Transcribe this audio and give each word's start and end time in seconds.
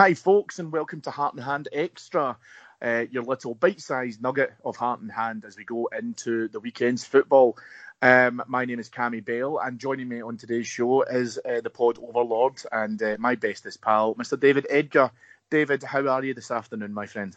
Hi, 0.00 0.14
folks, 0.14 0.58
and 0.58 0.72
welcome 0.72 1.02
to 1.02 1.10
Heart 1.10 1.34
and 1.34 1.44
Hand 1.44 1.68
Extra, 1.74 2.38
uh, 2.80 3.04
your 3.10 3.22
little 3.22 3.54
bite 3.54 3.82
sized 3.82 4.22
nugget 4.22 4.54
of 4.64 4.74
Heart 4.74 5.00
and 5.00 5.12
Hand 5.12 5.44
as 5.44 5.58
we 5.58 5.64
go 5.64 5.90
into 5.92 6.48
the 6.48 6.58
weekend's 6.58 7.04
football. 7.04 7.58
Um, 8.00 8.42
my 8.48 8.64
name 8.64 8.80
is 8.80 8.88
Cammy 8.88 9.22
Bell, 9.22 9.58
and 9.58 9.78
joining 9.78 10.08
me 10.08 10.22
on 10.22 10.38
today's 10.38 10.66
show 10.66 11.02
is 11.02 11.38
uh, 11.46 11.60
the 11.60 11.68
pod 11.68 11.98
overlord 12.02 12.54
and 12.72 13.02
uh, 13.02 13.16
my 13.18 13.34
bestest 13.34 13.82
pal, 13.82 14.14
Mr. 14.14 14.40
David 14.40 14.66
Edgar. 14.70 15.10
David, 15.50 15.82
how 15.82 16.08
are 16.08 16.24
you 16.24 16.32
this 16.32 16.50
afternoon, 16.50 16.94
my 16.94 17.04
friend? 17.04 17.36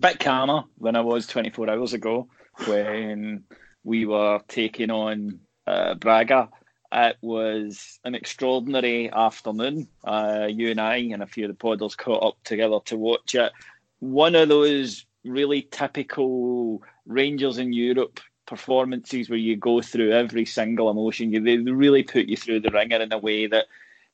Bit 0.00 0.18
calmer 0.18 0.64
than 0.80 0.96
I 0.96 1.02
was 1.02 1.28
24 1.28 1.70
hours 1.70 1.92
ago 1.92 2.26
when 2.66 3.44
we 3.84 4.04
were 4.04 4.40
taking 4.48 4.90
on 4.90 5.38
uh, 5.64 5.94
Braga 5.94 6.48
it 6.92 7.16
was 7.20 7.98
an 8.04 8.14
extraordinary 8.14 9.10
afternoon. 9.10 9.88
Uh, 10.04 10.48
you 10.50 10.70
and 10.70 10.80
I 10.80 10.96
and 10.96 11.22
a 11.22 11.26
few 11.26 11.44
of 11.44 11.50
the 11.50 11.56
podders 11.56 11.96
caught 11.96 12.22
up 12.22 12.36
together 12.44 12.78
to 12.86 12.96
watch 12.96 13.34
it. 13.34 13.52
One 14.00 14.34
of 14.34 14.48
those 14.48 15.04
really 15.24 15.62
typical 15.62 16.82
Rangers 17.06 17.58
in 17.58 17.72
Europe 17.72 18.20
performances 18.46 19.30
where 19.30 19.38
you 19.38 19.56
go 19.56 19.80
through 19.80 20.12
every 20.12 20.44
single 20.44 20.90
emotion. 20.90 21.32
You, 21.32 21.40
they 21.40 21.58
really 21.58 22.02
put 22.02 22.26
you 22.26 22.36
through 22.36 22.60
the 22.60 22.70
ringer 22.70 22.96
in 22.96 23.12
a 23.12 23.18
way 23.18 23.46
that 23.46 23.66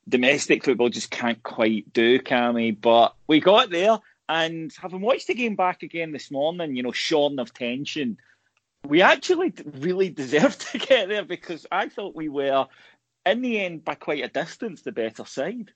domestic 0.08 0.64
football 0.64 0.90
just 0.90 1.10
can't 1.10 1.42
quite 1.42 1.90
do, 1.92 2.18
Cammy. 2.18 2.78
But 2.78 3.14
we 3.26 3.40
got 3.40 3.70
there, 3.70 3.98
and 4.28 4.72
having 4.80 5.00
watched 5.00 5.28
the 5.28 5.34
game 5.34 5.56
back 5.56 5.82
again 5.82 6.12
this 6.12 6.30
morning, 6.30 6.76
you 6.76 6.82
know, 6.82 6.92
shorn 6.92 7.38
of 7.38 7.54
tension, 7.54 8.18
we 8.88 9.02
actually 9.02 9.52
really 9.80 10.10
deserved 10.10 10.60
to 10.72 10.78
get 10.78 11.08
there 11.08 11.24
because 11.24 11.66
I 11.70 11.88
thought 11.88 12.14
we 12.14 12.28
were, 12.28 12.66
in 13.24 13.42
the 13.42 13.60
end, 13.60 13.84
by 13.84 13.94
quite 13.94 14.24
a 14.24 14.28
distance, 14.28 14.82
the 14.82 14.92
better 14.92 15.24
side. 15.24 15.72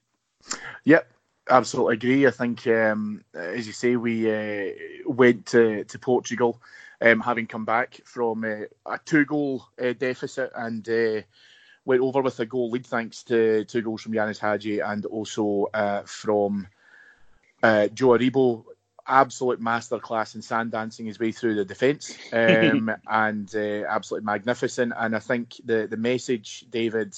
Yep, 0.85 1.11
absolutely 1.49 1.95
agree. 1.95 2.27
I 2.27 2.31
think, 2.31 2.65
um, 2.67 3.23
as 3.33 3.67
you 3.67 3.73
say, 3.73 3.95
we 3.95 4.31
uh, 4.31 4.71
went 5.05 5.45
to, 5.47 5.83
to 5.83 5.99
Portugal, 5.99 6.61
um, 7.01 7.19
having 7.19 7.47
come 7.47 7.65
back 7.65 8.01
from 8.05 8.43
uh, 8.43 8.91
a 8.91 8.99
two-goal 9.05 9.65
uh, 9.81 9.93
deficit 9.93 10.51
and 10.55 10.87
uh, 10.87 11.21
went 11.85 12.01
over 12.01 12.21
with 12.21 12.39
a 12.39 12.45
goal 12.45 12.69
lead 12.69 12.85
thanks 12.85 13.23
to 13.23 13.65
two 13.65 13.81
goals 13.81 14.01
from 14.01 14.13
Ianis 14.13 14.39
Hagi 14.39 14.79
and 14.79 15.05
also 15.05 15.67
uh, 15.73 16.03
from 16.03 16.67
uh, 17.63 17.87
Joe 17.87 18.09
Aribo 18.09 18.65
absolute 19.07 19.61
masterclass 19.61 20.35
in 20.35 20.41
sand 20.41 20.71
dancing 20.71 21.05
his 21.05 21.19
way 21.19 21.31
through 21.31 21.55
the 21.55 21.65
defence 21.65 22.17
um, 22.33 22.91
and 23.07 23.53
uh, 23.55 23.85
absolutely 23.87 24.25
magnificent. 24.25 24.93
And 24.97 25.15
I 25.15 25.19
think 25.19 25.55
the, 25.63 25.87
the 25.89 25.97
message, 25.97 26.65
David, 26.69 27.17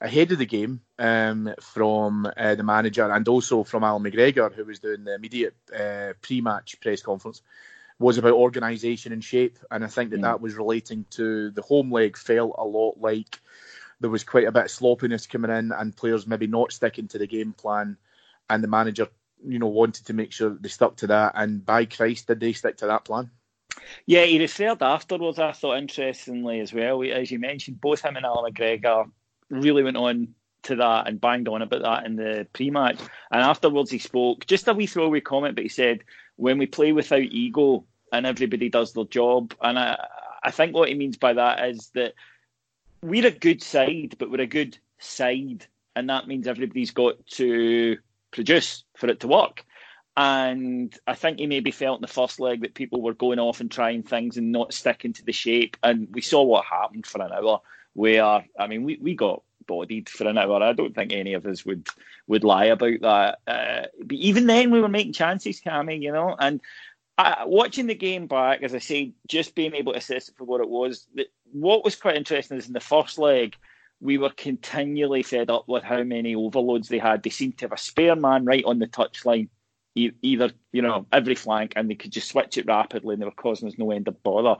ahead 0.00 0.32
of 0.32 0.38
the 0.38 0.46
game 0.46 0.80
um, 0.98 1.54
from 1.60 2.30
uh, 2.36 2.54
the 2.54 2.62
manager 2.62 3.10
and 3.10 3.26
also 3.28 3.64
from 3.64 3.84
Allan 3.84 4.02
McGregor, 4.02 4.52
who 4.52 4.64
was 4.64 4.78
doing 4.78 5.04
the 5.04 5.14
immediate 5.14 5.56
uh, 5.74 6.12
pre 6.20 6.40
match 6.40 6.80
press 6.80 7.02
conference, 7.02 7.42
was 7.98 8.18
about 8.18 8.32
organisation 8.32 9.12
and 9.12 9.24
shape. 9.24 9.58
And 9.70 9.84
I 9.84 9.88
think 9.88 10.10
that 10.10 10.20
mm. 10.20 10.22
that 10.22 10.40
was 10.40 10.54
relating 10.54 11.06
to 11.10 11.50
the 11.50 11.62
home 11.62 11.90
leg, 11.90 12.16
felt 12.16 12.54
a 12.58 12.64
lot 12.64 12.96
like 12.98 13.40
there 14.00 14.10
was 14.10 14.24
quite 14.24 14.46
a 14.46 14.52
bit 14.52 14.64
of 14.64 14.70
sloppiness 14.70 15.26
coming 15.26 15.50
in 15.50 15.72
and 15.72 15.96
players 15.96 16.26
maybe 16.26 16.46
not 16.46 16.72
sticking 16.72 17.08
to 17.08 17.18
the 17.18 17.26
game 17.26 17.52
plan. 17.52 17.96
And 18.50 18.62
the 18.62 18.68
manager 18.68 19.08
you 19.46 19.58
know, 19.58 19.66
wanted 19.66 20.06
to 20.06 20.12
make 20.12 20.32
sure 20.32 20.56
they 20.60 20.68
stuck 20.68 20.96
to 20.96 21.06
that. 21.08 21.32
And 21.34 21.64
by 21.64 21.84
Christ, 21.84 22.26
did 22.26 22.40
they 22.40 22.52
stick 22.52 22.76
to 22.78 22.86
that 22.86 23.04
plan? 23.04 23.30
Yeah, 24.06 24.24
he 24.24 24.38
referred 24.38 24.82
afterwards, 24.82 25.38
I 25.38 25.52
thought, 25.52 25.78
interestingly 25.78 26.60
as 26.60 26.72
well. 26.72 27.02
As 27.02 27.30
you 27.30 27.38
mentioned, 27.38 27.80
both 27.80 28.02
him 28.02 28.16
and 28.16 28.24
Allan 28.24 28.52
McGregor 28.52 29.10
really 29.50 29.82
went 29.82 29.96
on 29.96 30.34
to 30.64 30.76
that 30.76 31.06
and 31.06 31.20
banged 31.20 31.48
on 31.48 31.62
about 31.62 31.82
that 31.82 32.06
in 32.06 32.16
the 32.16 32.46
pre 32.52 32.70
match. 32.70 32.98
And 33.30 33.42
afterwards, 33.42 33.90
he 33.90 33.98
spoke 33.98 34.46
just 34.46 34.68
a 34.68 34.74
wee 34.74 34.86
throwaway 34.86 35.20
comment, 35.20 35.54
but 35.54 35.64
he 35.64 35.68
said, 35.68 36.04
when 36.36 36.58
we 36.58 36.66
play 36.66 36.92
without 36.92 37.22
ego 37.22 37.84
and 38.12 38.26
everybody 38.26 38.68
does 38.68 38.92
their 38.92 39.04
job. 39.04 39.54
And 39.60 39.78
I, 39.78 40.06
I 40.42 40.50
think 40.50 40.74
what 40.74 40.88
he 40.88 40.94
means 40.94 41.16
by 41.16 41.32
that 41.34 41.64
is 41.68 41.90
that 41.94 42.14
we're 43.02 43.26
a 43.26 43.30
good 43.30 43.62
side, 43.62 44.16
but 44.18 44.30
we're 44.30 44.40
a 44.40 44.46
good 44.46 44.78
side. 44.98 45.66
And 45.96 46.08
that 46.10 46.26
means 46.26 46.46
everybody's 46.46 46.90
got 46.90 47.24
to 47.32 47.98
produce 48.34 48.84
for 48.96 49.08
it 49.08 49.20
to 49.20 49.28
work. 49.28 49.64
And 50.16 50.96
I 51.06 51.14
think 51.14 51.38
he 51.38 51.46
maybe 51.46 51.70
felt 51.70 51.98
in 51.98 52.02
the 52.02 52.08
first 52.08 52.38
leg 52.38 52.60
that 52.62 52.74
people 52.74 53.00
were 53.00 53.14
going 53.14 53.38
off 53.38 53.60
and 53.60 53.70
trying 53.70 54.02
things 54.02 54.36
and 54.36 54.52
not 54.52 54.74
sticking 54.74 55.12
to 55.14 55.24
the 55.24 55.32
shape. 55.32 55.76
And 55.82 56.08
we 56.12 56.20
saw 56.20 56.42
what 56.42 56.64
happened 56.64 57.06
for 57.06 57.22
an 57.22 57.32
hour, 57.32 57.60
where 57.94 58.44
I 58.58 58.66
mean, 58.68 58.84
we, 58.84 58.98
we 59.00 59.14
got 59.16 59.42
bodied 59.66 60.08
for 60.08 60.28
an 60.28 60.38
hour. 60.38 60.62
I 60.62 60.72
don't 60.72 60.94
think 60.94 61.12
any 61.12 61.34
of 61.34 61.46
us 61.46 61.64
would 61.64 61.88
would 62.28 62.44
lie 62.44 62.66
about 62.66 63.00
that. 63.00 63.38
Uh, 63.46 63.86
but 64.04 64.16
even 64.16 64.46
then, 64.46 64.70
we 64.70 64.80
were 64.80 64.88
making 64.88 65.14
chances, 65.14 65.60
Cammy, 65.60 66.00
you 66.00 66.12
know. 66.12 66.36
And 66.38 66.60
uh, 67.18 67.44
watching 67.46 67.86
the 67.86 67.94
game 67.94 68.28
back, 68.28 68.62
as 68.62 68.74
I 68.74 68.78
say, 68.78 69.14
just 69.26 69.56
being 69.56 69.74
able 69.74 69.92
to 69.92 69.98
assess 69.98 70.28
it 70.28 70.36
for 70.36 70.44
what 70.44 70.60
it 70.60 70.68
was. 70.68 71.08
what 71.52 71.84
was 71.84 71.96
quite 71.96 72.16
interesting 72.16 72.56
is 72.56 72.68
in 72.68 72.72
the 72.72 72.80
first 72.80 73.18
leg 73.18 73.56
we 74.04 74.18
were 74.18 74.30
continually 74.30 75.22
fed 75.22 75.48
up 75.48 75.64
with 75.66 75.82
how 75.82 76.02
many 76.02 76.34
overloads 76.34 76.88
they 76.88 76.98
had. 76.98 77.22
They 77.22 77.30
seemed 77.30 77.56
to 77.58 77.64
have 77.64 77.72
a 77.72 77.78
spare 77.78 78.14
man 78.14 78.44
right 78.44 78.62
on 78.66 78.78
the 78.78 78.86
touchline, 78.86 79.48
either 79.94 80.50
you 80.72 80.82
know 80.82 81.06
every 81.10 81.34
flank, 81.34 81.72
and 81.74 81.90
they 81.90 81.94
could 81.94 82.12
just 82.12 82.28
switch 82.28 82.58
it 82.58 82.66
rapidly, 82.66 83.14
and 83.14 83.22
they 83.22 83.24
were 83.26 83.32
causing 83.32 83.66
us 83.66 83.78
no 83.78 83.90
end 83.90 84.06
of 84.06 84.22
bother. 84.22 84.56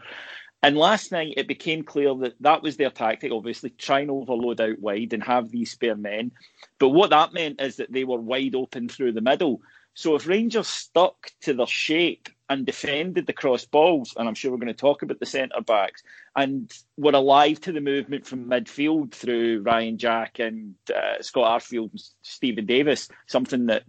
And 0.62 0.78
last 0.78 1.12
night 1.12 1.34
it 1.36 1.46
became 1.46 1.82
clear 1.82 2.14
that 2.14 2.36
that 2.40 2.62
was 2.62 2.78
their 2.78 2.88
tactic. 2.88 3.32
Obviously, 3.32 3.68
try 3.68 4.00
and 4.00 4.10
overload 4.10 4.62
out 4.62 4.78
wide 4.80 5.12
and 5.12 5.22
have 5.22 5.50
these 5.50 5.72
spare 5.72 5.94
men. 5.94 6.32
But 6.78 6.88
what 6.88 7.10
that 7.10 7.34
meant 7.34 7.60
is 7.60 7.76
that 7.76 7.92
they 7.92 8.04
were 8.04 8.18
wide 8.18 8.54
open 8.54 8.88
through 8.88 9.12
the 9.12 9.20
middle. 9.20 9.60
So 9.92 10.16
if 10.16 10.26
Rangers 10.26 10.68
stuck 10.68 11.30
to 11.42 11.52
their 11.52 11.66
shape 11.66 12.30
and 12.48 12.64
defended 12.64 13.26
the 13.26 13.34
cross 13.34 13.66
balls, 13.66 14.14
and 14.16 14.26
I'm 14.26 14.34
sure 14.34 14.50
we're 14.50 14.56
going 14.56 14.68
to 14.68 14.74
talk 14.74 15.02
about 15.02 15.20
the 15.20 15.26
centre 15.26 15.60
backs, 15.60 16.02
and 16.36 16.72
were 16.96 17.12
alive 17.12 17.60
to 17.60 17.72
the 17.72 17.80
movement 17.80 18.26
from 18.26 18.46
midfield 18.46 19.12
through 19.12 19.62
Ryan 19.62 19.98
Jack 19.98 20.40
and 20.40 20.74
uh, 20.94 21.22
Scott 21.22 21.60
Arfield 21.60 21.90
and 21.92 22.02
Steven 22.22 22.66
Davis, 22.66 23.08
something 23.26 23.66
that 23.66 23.84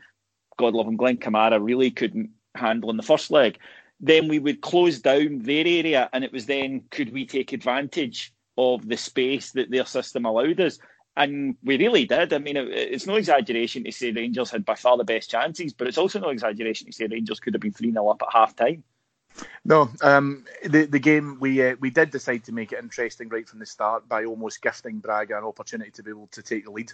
God 0.58 0.74
love 0.74 0.88
him, 0.88 0.96
Glenn 0.96 1.18
Kamara 1.18 1.64
really 1.64 1.92
couldn't 1.92 2.30
handle 2.54 2.90
in 2.90 2.98
the 2.98 3.04
first 3.04 3.32
leg. 3.32 3.58
Then 4.00 4.28
we 4.28 4.40
would 4.40 4.62
close 4.62 5.00
down 5.00 5.40
their 5.40 5.66
area, 5.66 6.10
and 6.14 6.24
it 6.24 6.32
was 6.32 6.46
then 6.46 6.84
could 6.92 7.12
we 7.12 7.26
take 7.26 7.54
advantage 7.54 8.34
of 8.58 8.88
the 8.88 8.98
space 8.98 9.52
that 9.54 9.72
their 9.72 9.86
system 9.86 10.26
allowed 10.26 10.60
us? 10.60 10.78
And 11.18 11.56
we 11.64 11.78
really 11.78 12.06
did. 12.06 12.34
I 12.34 12.40
mean, 12.40 12.58
it, 12.58 12.68
it's 12.68 13.08
no 13.08 13.16
exaggeration 13.16 13.86
to 13.86 13.91
say 13.91 14.12
Rangers 14.12 14.52
had 14.52 14.66
by 14.66 14.76
far 14.76 14.98
the 14.98 15.06
best 15.06 15.30
chances, 15.30 15.74
but 15.74 15.88
it's 15.88 15.98
also 15.98 16.20
no 16.20 16.30
exaggeration 16.30 16.88
to 16.88 16.94
say 16.94 17.08
Rangers 17.08 17.40
could 17.40 17.53
have 17.53 17.62
been 17.62 17.74
3 17.74 17.91
0 17.91 18.08
up 18.08 18.22
at 18.22 18.34
half 18.34 18.56
time. 18.56 18.84
No, 19.64 19.90
um, 20.02 20.46
the 20.64 20.85
the 20.85 20.99
game 20.99 21.37
we 21.40 21.61
uh, 21.64 21.76
we 21.79 21.90
did 21.90 22.11
decide 22.11 22.43
to 22.46 22.52
make 22.52 22.72
it 22.72 22.79
interesting 22.79 23.29
right 23.29 23.47
from 23.47 23.59
the 23.59 23.66
start 23.66 24.08
by 24.08 24.26
almost 24.26 24.61
gifting 24.61 24.99
Braga 24.99 25.37
an 25.37 25.43
opportunity 25.43 25.91
to 25.91 26.03
be 26.03 26.11
able 26.11 26.28
to 26.28 26.41
take 26.41 26.66
the 26.66 26.72
lead. 26.72 26.91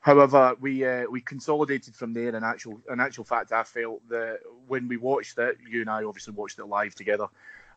However, 0.00 0.56
we 0.60 0.84
uh, 0.84 1.04
we 1.10 1.20
consolidated 1.20 1.94
from 1.94 2.14
there. 2.14 2.34
In 2.34 2.42
actual 2.42 2.80
in 2.90 3.00
actual 3.00 3.24
fact, 3.24 3.52
I 3.52 3.62
felt 3.62 4.08
that 4.08 4.40
when 4.66 4.88
we 4.88 4.96
watched 4.96 5.38
it, 5.38 5.58
you 5.68 5.82
and 5.82 5.90
I 5.90 6.04
obviously 6.04 6.34
watched 6.34 6.58
it 6.58 6.66
live 6.66 6.94
together. 6.94 7.28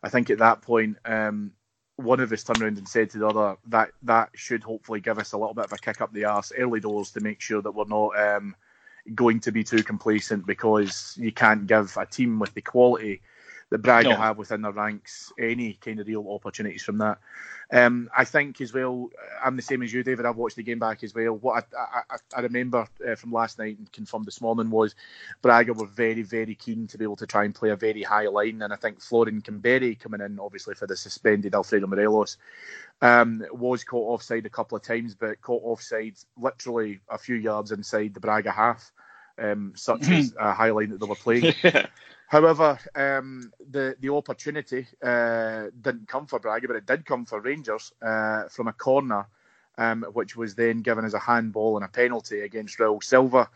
I 0.02 0.10
think 0.10 0.30
at 0.30 0.40
that 0.40 0.62
point, 0.62 0.98
um, 1.06 1.52
one 1.98 2.20
of 2.20 2.32
us 2.32 2.44
turned 2.44 2.62
around 2.62 2.78
and 2.78 2.88
said 2.88 3.10
to 3.12 3.20
the 3.20 3.28
other 3.28 3.58
that 3.68 3.92
that 4.04 4.30
should 4.34 4.64
hopefully 4.64 5.02
give 5.02 5.20
us 5.20 5.34
a 5.34 5.38
little 5.38 5.54
bit 5.54 5.66
of 5.66 5.74
a 5.74 5.78
kick 5.78 6.02
up 6.02 6.14
the 6.14 6.26
arse 6.26 6.52
early 6.58 6.80
doors 6.80 7.12
to 7.12 7.20
make 7.20 7.42
sure 7.42 7.62
that 7.62 7.72
we're 7.72 7.86
not 7.86 8.18
um, 8.18 8.56
going 9.14 9.40
to 9.42 9.52
be 9.52 9.64
too 9.64 9.84
complacent 9.84 10.46
because 10.46 11.18
you 11.20 11.32
can't 11.32 11.68
give 11.68 11.96
a 11.98 12.06
team 12.06 12.40
with 12.40 12.54
the 12.54 12.62
quality 12.62 13.22
that 13.72 13.82
Braga 13.82 14.10
no. 14.10 14.16
have 14.18 14.38
within 14.38 14.62
their 14.62 14.74
ranks 14.74 15.32
any 15.40 15.74
kind 15.74 16.00
of 16.00 16.08
real 16.08 16.28
opportunities 16.30 16.84
from 16.84 16.98
that. 17.00 17.18
Um, 17.72 18.10
I 18.16 18.26
think 18.26 18.60
as 18.60 18.74
well, 18.74 19.10
I'm 19.42 19.56
the 19.56 19.62
same 19.62 19.82
as 19.82 19.94
you, 19.94 20.04
David. 20.04 20.26
I've 20.26 20.36
watched 20.36 20.58
the 20.58 20.64
game 20.64 20.80
back 20.80 21.06
as 21.06 21.16
well. 21.16 21.38
What 21.38 21.66
I, 21.74 22.02
I, 22.10 22.18
I 22.36 22.42
remember 22.42 22.86
uh, 23.08 23.16
from 23.16 23.32
last 23.32 23.58
night 23.58 23.78
and 23.78 23.90
confirmed 23.94 24.26
this 24.26 24.42
morning 24.42 24.70
was 24.70 24.94
Braga 25.42 25.72
were 25.72 25.88
very, 25.88 26.22
very 26.22 26.54
keen 26.54 26.86
to 26.88 26.98
be 26.98 27.06
able 27.06 27.16
to 27.16 27.26
try 27.26 27.46
and 27.46 27.56
play 27.56 27.70
a 27.70 27.78
very 27.78 28.04
high 28.04 28.28
line. 28.28 28.62
And 28.62 28.74
I 28.74 28.76
think 28.76 29.02
Florian 29.02 29.42
Kamberi 29.42 29.98
coming 29.98 30.20
in, 30.20 30.38
obviously 30.38 30.76
for 30.76 30.86
the 30.86 30.98
suspended 30.98 31.56
Alfredo 31.56 31.88
Morelos, 31.88 32.36
um, 33.02 33.42
was 33.54 33.86
caught 33.86 34.16
offside 34.16 34.46
a 34.46 34.50
couple 34.50 34.76
of 34.76 34.84
times, 34.84 35.16
but 35.16 35.42
caught 35.42 35.64
offside 35.64 36.16
literally 36.38 37.00
a 37.10 37.18
few 37.18 37.36
yards 37.36 37.72
inside 37.72 38.14
the 38.14 38.20
Braga 38.20 38.52
half. 38.52 38.92
Um, 39.38 39.74
such 39.76 40.08
as 40.10 40.36
a 40.40 40.54
high 40.54 40.72
line 40.72 40.90
that 40.90 41.00
they 41.00 41.06
were 41.06 41.16
playing. 41.16 41.54
However, 42.32 42.80
um, 42.96 43.52
the 43.72 43.96
the 44.00 44.14
opportunity 44.14 44.88
uh, 45.04 45.66
didn't 45.82 46.08
come 46.08 46.28
for 46.28 46.40
Braga, 46.40 46.68
but 46.68 46.78
it 46.78 46.86
did 46.86 47.06
come 47.06 47.26
for 47.26 47.42
Rangers 47.42 47.92
uh, 48.02 48.44
from 48.48 48.70
a 48.70 48.74
corner, 48.74 49.28
um, 49.78 50.04
which 50.14 50.38
was 50.38 50.56
then 50.56 50.82
given 50.82 51.04
as 51.04 51.14
a 51.14 51.20
handball 51.20 51.76
and 51.76 51.84
a 51.84 51.90
penalty 51.90 52.40
against 52.42 52.78
Raul 52.78 53.04
Silva. 53.04 53.50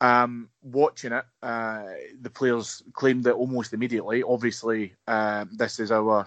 Um, 0.00 0.48
watching 0.62 1.12
it, 1.12 1.24
uh, 1.42 1.84
the 2.20 2.30
players 2.30 2.82
claimed 2.94 3.28
it 3.28 3.34
almost 3.34 3.72
immediately. 3.72 4.24
Obviously, 4.24 4.94
uh, 5.06 5.44
this 5.52 5.78
is 5.78 5.92
our 5.92 6.26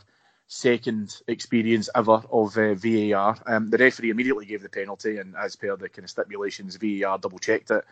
second 0.49 1.21
experience 1.27 1.89
ever 1.95 2.23
of 2.31 2.57
uh, 2.57 2.73
VAR. 2.73 3.37
Um, 3.45 3.69
the 3.69 3.77
referee 3.77 4.09
immediately 4.09 4.47
gave 4.47 4.63
the 4.63 4.69
penalty, 4.69 5.17
and 5.17 5.35
as 5.35 5.55
per 5.55 5.75
the 5.77 5.87
kind 5.87 6.03
of 6.03 6.09
stipulations, 6.09 6.75
VAR 6.75 7.19
double 7.19 7.37
checked 7.37 7.71
it. 7.71 7.85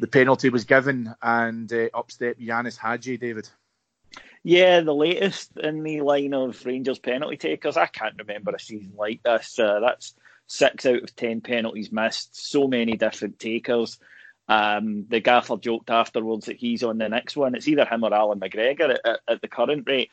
The 0.00 0.06
penalty 0.06 0.48
was 0.48 0.64
given, 0.64 1.14
and 1.22 1.70
uh, 1.72 1.88
up 1.94 2.10
stepped 2.10 2.40
Ianis 2.40 2.78
Hagi, 2.78 3.18
David. 3.18 3.48
Yeah, 4.42 4.80
the 4.80 4.94
latest 4.94 5.58
in 5.58 5.82
the 5.82 6.00
line 6.00 6.32
of 6.32 6.64
Rangers 6.64 6.98
penalty 6.98 7.36
takers. 7.36 7.76
I 7.76 7.86
can't 7.86 8.18
remember 8.18 8.52
a 8.52 8.58
season 8.58 8.94
like 8.96 9.22
this. 9.22 9.58
Uh, 9.58 9.80
that's 9.80 10.14
six 10.46 10.86
out 10.86 11.02
of 11.02 11.14
ten 11.14 11.42
penalties 11.42 11.92
missed. 11.92 12.34
So 12.34 12.66
many 12.66 12.96
different 12.96 13.38
takers. 13.38 13.98
Um, 14.48 15.04
the 15.08 15.20
gaffer 15.20 15.58
joked 15.58 15.90
afterwards 15.90 16.46
that 16.46 16.56
he's 16.56 16.82
on 16.82 16.96
the 16.96 17.10
next 17.10 17.36
one. 17.36 17.54
It's 17.54 17.68
either 17.68 17.84
him 17.84 18.02
or 18.02 18.12
Allan 18.12 18.40
McGregor 18.40 18.94
at, 18.94 19.00
at, 19.04 19.20
at 19.28 19.42
the 19.42 19.48
current 19.48 19.84
rate 19.86 20.10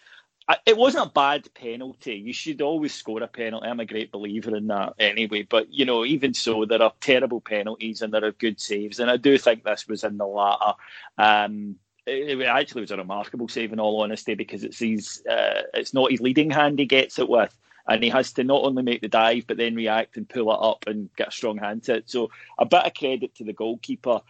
it 0.66 0.78
wasn't 0.78 1.08
a 1.08 1.12
bad 1.12 1.54
penalty. 1.56 2.16
You 2.16 2.32
should 2.32 2.62
always 2.62 2.94
score 2.94 3.22
a 3.22 3.28
penalty. 3.28 3.68
I'm 3.68 3.82
a 3.82 3.86
great 3.86 4.12
believer 4.12 4.56
in 4.56 4.68
that 4.68 4.94
anyway. 4.98 5.44
But, 5.44 5.74
you 5.74 5.84
know, 5.84 6.06
even 6.06 6.34
so, 6.34 6.64
there 6.64 6.82
are 6.82 6.94
terrible 7.02 7.42
penalties 7.42 8.02
and 8.02 8.14
there 8.14 8.24
are 8.24 8.32
good 8.32 8.60
saves. 8.62 9.00
And 9.00 9.12
I 9.12 9.18
do 9.18 9.38
think 9.38 9.64
this 9.64 9.88
was 9.88 10.06
in 10.06 10.18
the 10.18 10.26
latter. 10.26 10.76
Um, 11.18 11.76
it, 12.06 12.42
actually 12.44 12.82
was 12.82 12.92
a 12.92 12.98
remarkable 12.98 13.50
save, 13.50 13.74
in 13.74 13.82
all 13.82 14.02
honesty, 14.02 14.36
because 14.36 14.64
it's 14.64 14.80
his, 14.80 15.22
uh, 15.30 15.64
it's 15.74 15.94
not 15.94 16.12
his 16.12 16.22
leading 16.22 16.50
hand 16.50 16.80
he 16.80 16.86
gets 16.86 17.20
it 17.20 17.28
with. 17.28 17.54
And 17.86 18.02
he 18.02 18.10
has 18.10 18.32
to 18.34 18.46
not 18.46 18.64
only 18.64 18.84
make 18.84 19.02
the 19.02 19.10
dive, 19.10 19.48
but 19.48 19.58
then 19.58 19.76
react 19.76 20.16
and 20.16 20.30
pull 20.30 20.52
it 20.54 20.60
up 20.62 20.88
and 20.88 21.10
get 21.18 21.30
a 21.30 21.32
strong 21.32 21.58
hand 21.58 21.84
to 21.84 21.96
it. 21.96 22.10
So 22.10 22.32
a 22.58 22.66
bit 22.66 22.86
of 22.86 22.94
credit 22.94 23.36
to 23.36 23.44
the 23.44 23.54
goalkeeper. 23.54 24.22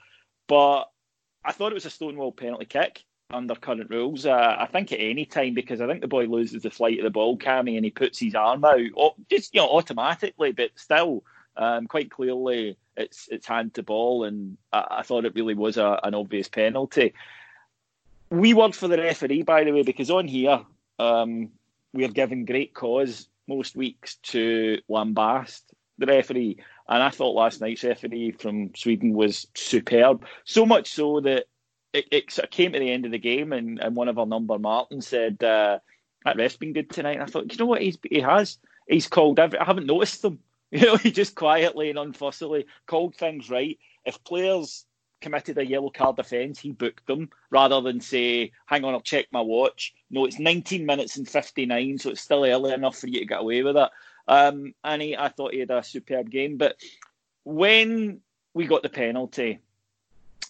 But 0.47 0.85
I 1.45 1.51
thought 1.51 1.71
it 1.71 1.75
was 1.75 1.85
a 1.85 1.91
Stonewall 1.91 2.31
penalty 2.31 2.65
kick 2.65 3.03
under 3.29 3.55
current 3.55 3.89
rules. 3.89 4.25
Uh, 4.25 4.55
I 4.57 4.65
think 4.67 4.91
at 4.91 4.99
any 4.99 5.25
time 5.25 5.53
because 5.53 5.81
I 5.81 5.87
think 5.87 6.01
the 6.01 6.07
boy 6.07 6.25
loses 6.25 6.63
the 6.63 6.69
flight 6.69 6.99
of 6.99 7.03
the 7.03 7.09
ball, 7.09 7.37
Cammy, 7.37 7.75
and 7.75 7.83
he 7.83 7.91
puts 7.91 8.19
his 8.19 8.35
arm 8.35 8.63
out, 8.63 9.15
just 9.29 9.53
you 9.53 9.61
know, 9.61 9.69
automatically, 9.69 10.53
but 10.53 10.71
still, 10.75 11.23
um, 11.57 11.87
quite 11.87 12.09
clearly, 12.09 12.77
it's 12.95 13.27
it's 13.29 13.47
hand 13.47 13.73
to 13.73 13.83
ball, 13.83 14.23
and 14.23 14.57
I, 14.71 14.99
I 14.99 15.01
thought 15.03 15.25
it 15.25 15.35
really 15.35 15.55
was 15.55 15.77
a, 15.77 15.99
an 16.03 16.13
obvious 16.13 16.47
penalty. 16.47 17.13
We 18.29 18.53
worked 18.53 18.75
for 18.75 18.87
the 18.87 18.97
referee, 18.97 19.43
by 19.43 19.63
the 19.63 19.71
way, 19.71 19.83
because 19.83 20.11
on 20.11 20.27
here 20.27 20.61
um, 20.99 21.49
we 21.93 22.05
are 22.05 22.09
given 22.09 22.45
great 22.45 22.73
cause 22.73 23.29
most 23.47 23.75
weeks 23.75 24.15
to 24.15 24.79
lambast 24.89 25.61
the 25.97 26.05
referee. 26.05 26.57
And 26.89 27.01
I 27.03 27.09
thought 27.09 27.35
last 27.35 27.61
night's 27.61 27.83
referee 27.83 28.31
from 28.31 28.75
Sweden 28.75 29.13
was 29.13 29.47
superb. 29.55 30.25
So 30.43 30.65
much 30.65 30.89
so 30.91 31.21
that 31.21 31.45
it, 31.97 32.07
it 32.11 32.31
sort 32.31 32.45
of 32.45 32.51
came 32.51 32.73
to 32.73 32.79
the 32.79 32.91
end 32.91 33.05
of 33.05 33.11
the 33.11 33.19
game, 33.19 33.53
and, 33.53 33.79
and 33.79 33.95
one 33.95 34.07
of 34.07 34.19
our 34.19 34.25
number, 34.25 34.57
Martin, 34.59 35.01
said, 35.01 35.43
uh, 35.43 35.79
that 36.25 36.37
ref's 36.37 36.57
been 36.57 36.73
good 36.73 36.89
tonight. 36.89 37.15
And 37.15 37.23
I 37.23 37.25
thought, 37.25 37.51
you 37.51 37.57
know 37.57 37.65
what 37.65 37.81
he's, 37.81 37.97
he 38.09 38.19
has? 38.21 38.57
He's 38.87 39.07
called 39.07 39.39
every, 39.39 39.59
I 39.59 39.65
haven't 39.65 39.87
noticed 39.87 40.21
them. 40.21 40.39
You 40.69 40.81
know, 40.81 40.97
he 40.97 41.11
just 41.11 41.33
quietly 41.33 41.89
and 41.89 41.97
unfussily 41.97 42.65
called 42.87 43.15
things 43.15 43.49
right. 43.49 43.79
If 44.03 44.21
players 44.25 44.85
committed 45.21 45.57
a 45.57 45.65
yellow 45.65 45.89
card 45.89 46.19
offence, 46.19 46.59
he 46.59 46.73
booked 46.73 47.07
them 47.07 47.29
rather 47.49 47.79
than 47.79 48.01
say, 48.01 48.51
hang 48.65 48.83
on, 48.83 48.93
I'll 48.93 48.99
check 48.99 49.27
my 49.31 49.39
watch. 49.39 49.93
No, 50.11 50.25
it's 50.25 50.39
19 50.39 50.85
minutes 50.85 51.15
and 51.15 51.25
59, 51.25 51.99
so 51.99 52.09
it's 52.09 52.19
still 52.19 52.43
early 52.43 52.73
enough 52.73 52.97
for 52.97 53.07
you 53.07 53.19
to 53.19 53.25
get 53.25 53.39
away 53.39 53.63
with 53.63 53.77
it. 53.77 53.89
Um, 54.27 54.73
and 54.83 55.01
he, 55.01 55.15
I 55.15 55.29
thought 55.29 55.53
he 55.53 55.59
had 55.59 55.71
a 55.71 55.81
superb 55.83 56.29
game. 56.29 56.57
But 56.57 56.75
when 57.45 58.19
we 58.53 58.67
got 58.67 58.83
the 58.83 58.89
penalty, 58.89 59.59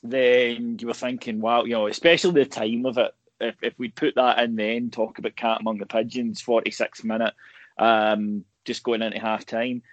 then 0.04 0.78
you 0.80 0.88
were 0.88 0.94
thinking, 0.94 1.40
wow, 1.42 1.64
you 1.64 1.74
know, 1.74 1.88
especially 1.88 2.44
the 2.44 2.50
time 2.50 2.86
of 2.86 2.98
it. 2.98 3.14
If, 3.40 3.56
if 3.62 3.74
we'd 3.78 3.96
put 3.96 4.16
that 4.16 4.40
in 4.40 4.56
then, 4.56 4.90
talk 4.90 5.20
about 5.20 5.36
cat 5.36 5.62
among 5.62 5.78
the 5.78 5.86
pigeons, 5.86 6.42
46 6.42 7.04
minute, 7.04 7.34
um, 7.78 8.46
just 8.66 8.84
going 8.84 9.02
into 9.02 9.20
half 9.20 9.46
time. 9.46 9.84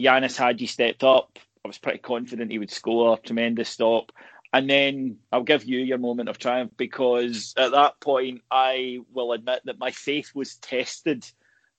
Ianis 0.00 0.36
Hagi 0.36 0.66
stepped 0.66 1.04
up. 1.04 1.38
I 1.64 1.68
was 1.68 1.78
pretty 1.78 1.98
confident 1.98 2.50
he 2.50 2.58
would 2.58 2.70
score. 2.70 3.18
Tremendous 3.18 3.68
stop. 3.68 4.12
And 4.52 4.70
then 4.70 5.18
I'll 5.32 5.42
give 5.42 5.64
you 5.64 5.78
your 5.78 5.98
moment 5.98 6.28
of 6.28 6.38
triumph 6.38 6.72
because 6.76 7.52
at 7.56 7.72
that 7.72 8.00
point, 8.00 8.42
I 8.50 9.00
will 9.12 9.32
admit 9.32 9.62
that 9.64 9.78
my 9.78 9.90
faith 9.90 10.30
was 10.34 10.56
tested. 10.56 11.26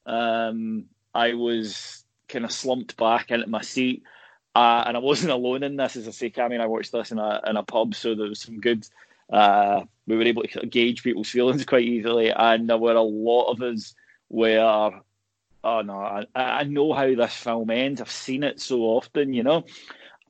Um, 0.06 0.86
I 1.14 1.34
was 1.34 2.04
kind 2.28 2.46
of 2.46 2.52
slumped 2.52 2.98
back 2.98 3.32
into 3.32 3.48
my 3.48 3.62
seat. 3.62 4.04
Uh, 4.58 4.84
and 4.88 4.98
I 4.98 5.00
wasn't 5.00 5.32
alone 5.40 5.62
in 5.62 5.76
this, 5.76 5.96
as 5.96 6.08
I 6.08 6.12
say, 6.12 6.32
Cammy 6.32 6.54
and 6.54 6.64
I 6.64 6.66
watched 6.66 6.92
this 6.92 7.12
in 7.12 7.20
a 7.20 7.42
in 7.46 7.58
a 7.58 7.64
pub, 7.64 7.94
so 7.94 8.16
there 8.16 8.28
was 8.28 8.42
some 8.42 8.60
good. 8.60 8.88
Uh, 9.32 9.82
we 10.08 10.16
were 10.16 10.24
able 10.24 10.42
to 10.44 10.66
gauge 10.66 11.04
people's 11.04 11.30
feelings 11.30 11.64
quite 11.72 11.84
easily, 11.84 12.32
and 12.32 12.68
there 12.68 12.80
were 12.80 12.96
a 12.96 13.02
lot 13.02 13.52
of 13.52 13.62
us 13.62 13.94
where, 14.30 14.62
oh 14.62 15.82
no, 15.82 15.94
I, 15.94 16.26
I 16.36 16.64
know 16.64 16.92
how 16.94 17.14
this 17.14 17.36
film 17.36 17.70
ends. 17.70 18.02
I've 18.02 18.10
seen 18.10 18.44
it 18.44 18.60
so 18.60 18.82
often, 18.82 19.32
you 19.32 19.44
know, 19.44 19.64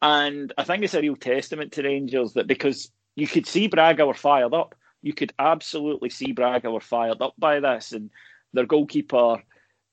and 0.02 0.52
I 0.58 0.66
think 0.66 0.84
it's 0.84 0.94
a 0.94 1.02
real 1.02 1.16
testament 1.16 1.72
to 1.74 1.84
Rangers 1.84 2.34
that 2.34 2.48
because 2.48 2.92
you 3.16 3.28
could 3.28 3.48
see 3.48 3.68
Braga 3.68 4.06
were 4.06 4.14
fired 4.14 4.54
up, 4.54 4.76
you 5.04 5.14
could 5.14 5.32
absolutely 5.40 6.10
see 6.10 6.34
Braga 6.34 6.70
were 6.70 6.82
fired 6.82 7.22
up 7.22 7.36
by 7.38 7.62
this, 7.62 7.94
and 7.94 8.10
their 8.52 8.66
goalkeeper 8.66 9.42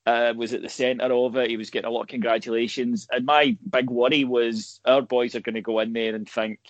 uh, 0.07 0.35
was 0.37 0.53
at 0.53 0.63
the 0.63 0.69
centre 0.69 1.13
of 1.13 1.37
it. 1.37 1.51
He 1.51 1.57
was 1.57 1.71
getting 1.71 1.89
a 1.89 1.93
lot 1.93 2.03
of 2.03 2.09
congratulations. 2.09 3.07
And 3.11 3.25
my 3.25 3.57
big 3.69 3.91
worry 3.91 4.25
was 4.25 4.81
our 4.85 5.03
boys 5.03 5.35
are 5.35 5.41
going 5.41 5.55
to 5.55 5.63
go 5.63 5.81
in 5.81 5.93
there 5.93 6.15
and 6.15 6.29
think, 6.29 6.61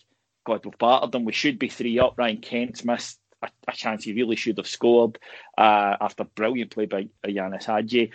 God, 0.45 0.65
we've 0.65 0.79
battered 0.79 1.13
them. 1.13 1.25
We 1.25 1.33
should 1.33 1.59
be 1.59 1.69
three 1.69 1.99
up. 1.99 2.15
Ryan 2.17 2.39
Kent's 2.39 2.85
missed 2.85 3.19
a, 3.43 3.49
a 3.69 3.73
chance 3.73 4.05
he 4.05 4.13
really 4.13 4.37
should 4.37 4.59
have 4.59 4.69
scored 4.69 5.19
uh, 5.59 5.97
after 6.01 6.25
brilliant 6.25 6.71
play 6.71 6.87
by 6.87 7.09
Ianis 7.25 7.65
Hagi. 7.65 8.13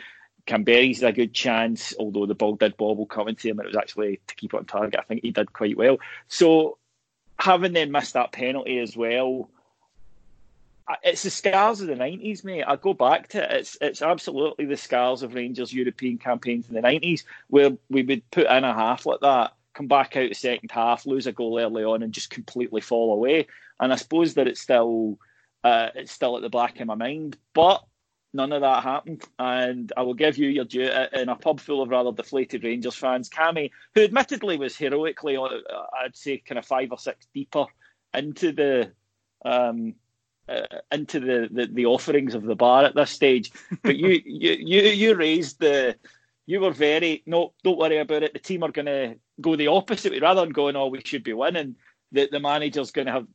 Kamberi's 0.47 1.03
a 1.03 1.11
good 1.11 1.33
chance, 1.33 1.93
although 1.99 2.25
the 2.25 2.33
ball 2.33 2.55
did 2.55 2.77
bobble 2.77 3.05
coming 3.05 3.35
to 3.35 3.49
him 3.49 3.59
and 3.59 3.65
it 3.65 3.69
was 3.69 3.77
actually 3.77 4.19
to 4.27 4.35
keep 4.35 4.53
it 4.53 4.57
on 4.57 4.65
target. 4.65 4.99
I 4.99 5.03
think 5.03 5.21
he 5.21 5.31
did 5.31 5.53
quite 5.53 5.77
well. 5.77 5.97
So 6.27 6.77
having 7.37 7.73
then 7.73 7.91
missed 7.91 8.13
that 8.13 8.31
penalty 8.31 8.79
as 8.79 8.97
well, 8.97 9.49
it's 11.03 11.23
the 11.23 11.29
scars 11.29 11.81
of 11.81 11.87
the 11.87 11.95
nineties, 11.95 12.43
mate. 12.43 12.63
I 12.65 12.75
go 12.75 12.93
back 12.93 13.27
to 13.29 13.43
it. 13.43 13.59
It's 13.59 13.77
it's 13.81 14.01
absolutely 14.01 14.65
the 14.65 14.77
scars 14.77 15.23
of 15.23 15.33
Rangers 15.33 15.73
European 15.73 16.17
campaigns 16.17 16.67
in 16.67 16.75
the 16.75 16.81
nineties, 16.81 17.25
where 17.47 17.71
we 17.89 18.03
would 18.03 18.29
put 18.31 18.47
in 18.47 18.63
a 18.63 18.73
half 18.73 19.05
like 19.05 19.19
that, 19.21 19.53
come 19.73 19.87
back 19.87 20.15
out 20.17 20.29
the 20.29 20.35
second 20.35 20.71
half, 20.71 21.05
lose 21.05 21.27
a 21.27 21.31
goal 21.31 21.59
early 21.59 21.83
on, 21.83 22.03
and 22.03 22.13
just 22.13 22.29
completely 22.29 22.81
fall 22.81 23.13
away. 23.13 23.47
And 23.79 23.93
I 23.93 23.95
suppose 23.95 24.33
that 24.33 24.47
it's 24.47 24.61
still 24.61 25.19
uh, 25.63 25.89
it's 25.95 26.11
still 26.11 26.35
at 26.35 26.41
the 26.41 26.49
back 26.49 26.79
of 26.79 26.87
my 26.87 26.95
mind, 26.95 27.37
but 27.53 27.83
none 28.33 28.51
of 28.51 28.61
that 28.61 28.83
happened. 28.83 29.23
And 29.37 29.91
I 29.95 30.01
will 30.01 30.13
give 30.13 30.37
you 30.37 30.49
your 30.49 30.65
due 30.65 30.89
in 31.13 31.29
a 31.29 31.35
pub 31.35 31.59
full 31.59 31.81
of 31.81 31.89
rather 31.89 32.11
deflated 32.11 32.63
Rangers 32.63 32.95
fans. 32.95 33.29
Cammy, 33.29 33.71
who 33.95 34.03
admittedly 34.03 34.57
was 34.57 34.75
heroically, 34.75 35.37
uh, 35.37 35.47
I'd 36.03 36.15
say, 36.15 36.37
kind 36.37 36.59
of 36.59 36.65
five 36.65 36.91
or 36.91 36.97
six 36.97 37.27
deeper 37.33 37.65
into 38.13 38.51
the 38.51 38.91
um, 39.45 39.95
uh, 40.49 40.79
into 40.91 41.19
the, 41.19 41.47
the, 41.51 41.67
the 41.67 41.85
offerings 41.85 42.33
of 42.33 42.43
the 42.43 42.55
bar 42.55 42.85
at 42.85 42.95
this 42.95 43.11
stage. 43.11 43.51
But 43.81 43.95
you 43.95 44.09
you 44.25 44.51
you 44.53 44.81
you 44.81 45.15
raised 45.15 45.59
the 45.59 45.95
you 46.45 46.59
were 46.59 46.71
very 46.71 47.23
no 47.25 47.53
don't 47.63 47.77
worry 47.77 47.99
about 47.99 48.23
it. 48.23 48.33
The 48.33 48.39
team 48.39 48.63
are 48.63 48.71
going 48.71 48.87
to 48.87 49.15
go 49.39 49.55
the 49.55 49.67
opposite 49.67 50.11
way 50.11 50.19
rather 50.19 50.41
than 50.41 50.51
going 50.51 50.75
oh 50.75 50.87
we 50.87 51.01
should 51.03 51.23
be 51.23 51.33
winning. 51.33 51.75
The 52.11 52.27
the 52.31 52.39
manager's 52.39 52.91
going 52.91 53.07
to 53.07 53.13
have 53.13 53.27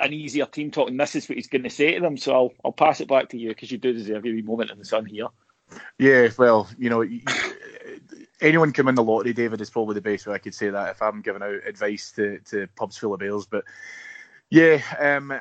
an 0.00 0.12
easier 0.12 0.46
team 0.46 0.70
talking. 0.70 0.96
This 0.96 1.14
is 1.14 1.28
what 1.28 1.36
he's 1.36 1.48
going 1.48 1.62
to 1.64 1.70
say 1.70 1.94
to 1.94 2.00
them. 2.00 2.16
So 2.16 2.32
I'll 2.32 2.52
I'll 2.64 2.72
pass 2.72 3.00
it 3.00 3.08
back 3.08 3.30
to 3.30 3.38
you 3.38 3.48
because 3.50 3.70
you 3.70 3.78
do 3.78 3.92
deserve 3.92 4.18
every 4.18 4.42
moment 4.42 4.70
in 4.70 4.78
the 4.78 4.84
sun 4.84 5.06
here. 5.06 5.28
Yeah, 5.98 6.28
well, 6.38 6.68
you 6.78 6.90
know, 6.90 7.04
anyone 8.40 8.72
can 8.72 8.86
win 8.86 8.94
the 8.94 9.02
lottery, 9.02 9.32
David, 9.32 9.60
is 9.60 9.70
probably 9.70 9.94
the 9.94 10.00
best 10.00 10.26
way 10.26 10.34
I 10.34 10.38
could 10.38 10.54
say 10.54 10.70
that 10.70 10.90
if 10.90 11.02
I'm 11.02 11.22
giving 11.22 11.42
out 11.42 11.66
advice 11.66 12.12
to, 12.12 12.38
to 12.50 12.68
pubs 12.76 12.96
full 12.96 13.14
of 13.14 13.20
bales. 13.20 13.46
But 13.46 13.64
Yeah, 14.48 14.80
um, 15.00 15.32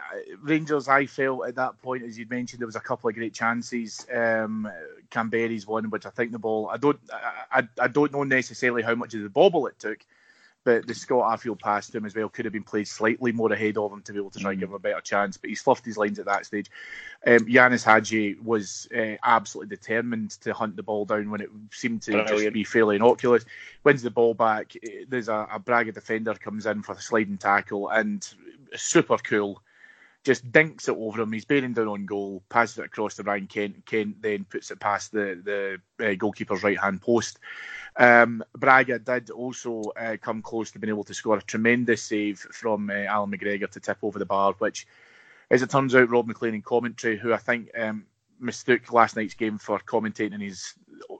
Rangers. 0.41 0.87
I 0.87 1.05
felt 1.05 1.47
at 1.47 1.55
that 1.55 1.79
point, 1.81 2.03
as 2.03 2.17
you 2.17 2.25
mentioned, 2.27 2.59
there 2.59 2.67
was 2.67 2.75
a 2.75 2.79
couple 2.79 3.07
of 3.07 3.15
great 3.15 3.35
chances. 3.35 4.05
Um, 4.11 4.67
Kamberi's 5.11 5.67
one, 5.67 5.91
which 5.91 6.07
I 6.07 6.09
think 6.09 6.31
the 6.31 6.39
ball. 6.39 6.69
I 6.71 6.77
don't. 6.77 6.99
I, 7.51 7.67
I, 7.79 7.87
don't 7.87 8.11
know 8.11 8.23
necessarily 8.23 8.81
how 8.81 8.95
much 8.95 9.13
of 9.13 9.21
the 9.21 9.29
bobble 9.29 9.67
it 9.67 9.77
took, 9.77 9.99
but 10.63 10.87
the 10.87 10.95
Scott 10.95 11.39
Arfield 11.39 11.59
pass 11.59 11.87
to 11.91 11.97
him 11.97 12.05
as 12.05 12.15
well 12.15 12.29
could 12.29 12.45
have 12.45 12.51
been 12.51 12.63
played 12.63 12.87
slightly 12.87 13.31
more 13.31 13.53
ahead 13.53 13.77
of 13.77 13.91
him 13.91 14.01
to 14.01 14.11
be 14.11 14.17
able 14.17 14.31
to 14.31 14.39
try 14.39 14.51
and 14.51 14.59
give 14.59 14.69
him 14.69 14.75
a 14.75 14.79
better 14.79 15.01
chance. 15.01 15.37
But 15.37 15.51
he's 15.51 15.61
fluffed 15.61 15.85
his 15.85 15.97
lines 15.97 16.17
at 16.17 16.25
that 16.25 16.47
stage. 16.47 16.71
Um, 17.27 17.45
Ianis 17.45 17.85
Hagi 17.85 18.37
was 18.43 18.87
uh, 18.97 19.17
absolutely 19.23 19.75
determined 19.75 20.31
to 20.41 20.51
hunt 20.51 20.77
the 20.77 20.83
ball 20.83 21.05
down 21.05 21.29
when 21.29 21.41
it 21.41 21.49
seemed 21.69 22.01
to 22.03 22.11
Brilliant. 22.11 22.39
just 22.39 22.53
be 22.53 22.63
fairly 22.63 22.95
innocuous. 22.95 23.45
Wins 23.83 24.01
the 24.01 24.09
ball 24.09 24.33
back. 24.33 24.73
There's 25.07 25.29
a, 25.29 25.47
a 25.51 25.59
Braga 25.59 25.91
defender 25.91 26.33
comes 26.33 26.65
in 26.65 26.81
for 26.81 26.93
a 26.93 27.01
sliding 27.01 27.37
tackle 27.37 27.89
and 27.89 28.27
super 28.75 29.17
cool. 29.17 29.61
Just 30.23 30.51
dinks 30.51 30.87
it 30.89 30.95
over 30.97 31.21
him. 31.21 31.31
He's 31.31 31.45
bearing 31.45 31.73
down 31.73 31.87
on 31.87 32.05
goal, 32.05 32.41
passes 32.49 32.79
it 32.79 32.85
across 32.85 33.15
to 33.15 33.23
Ryan 33.23 33.45
Kent. 33.45 33.85
Kent 33.85 34.21
then 34.21 34.43
puts 34.45 34.71
it 34.71 34.79
past 34.79 35.11
the 35.11 35.39
the 35.99 36.03
uh, 36.03 36.15
goalkeeper's 36.15 36.63
right 36.63 36.79
hand 36.79 37.01
post. 37.01 37.39
Um, 37.97 38.43
Braga 38.57 38.99
did 38.99 39.29
also 39.29 39.81
uh, 39.95 40.17
come 40.21 40.41
close 40.41 40.71
to 40.71 40.79
being 40.79 40.89
able 40.89 41.03
to 41.05 41.13
score 41.13 41.37
a 41.37 41.41
tremendous 41.41 42.01
save 42.01 42.39
from 42.39 42.89
uh, 42.89 42.93
Allan 42.93 43.31
McGregor 43.31 43.69
to 43.69 43.79
tip 43.79 43.99
over 44.01 44.19
the 44.19 44.25
bar, 44.25 44.53
which, 44.57 44.87
as 45.49 45.61
it 45.61 45.69
turns 45.69 45.95
out, 45.95 46.09
Rob 46.09 46.27
McLean 46.27 46.55
in 46.55 46.61
commentary, 46.61 47.17
who 47.17 47.31
I 47.31 47.37
think 47.37 47.69
um, 47.77 48.05
mistook 48.39 48.91
last 48.91 49.15
night's 49.15 49.33
game 49.33 49.57
for 49.57 49.79
commentating 49.79 50.41
his 50.41 50.73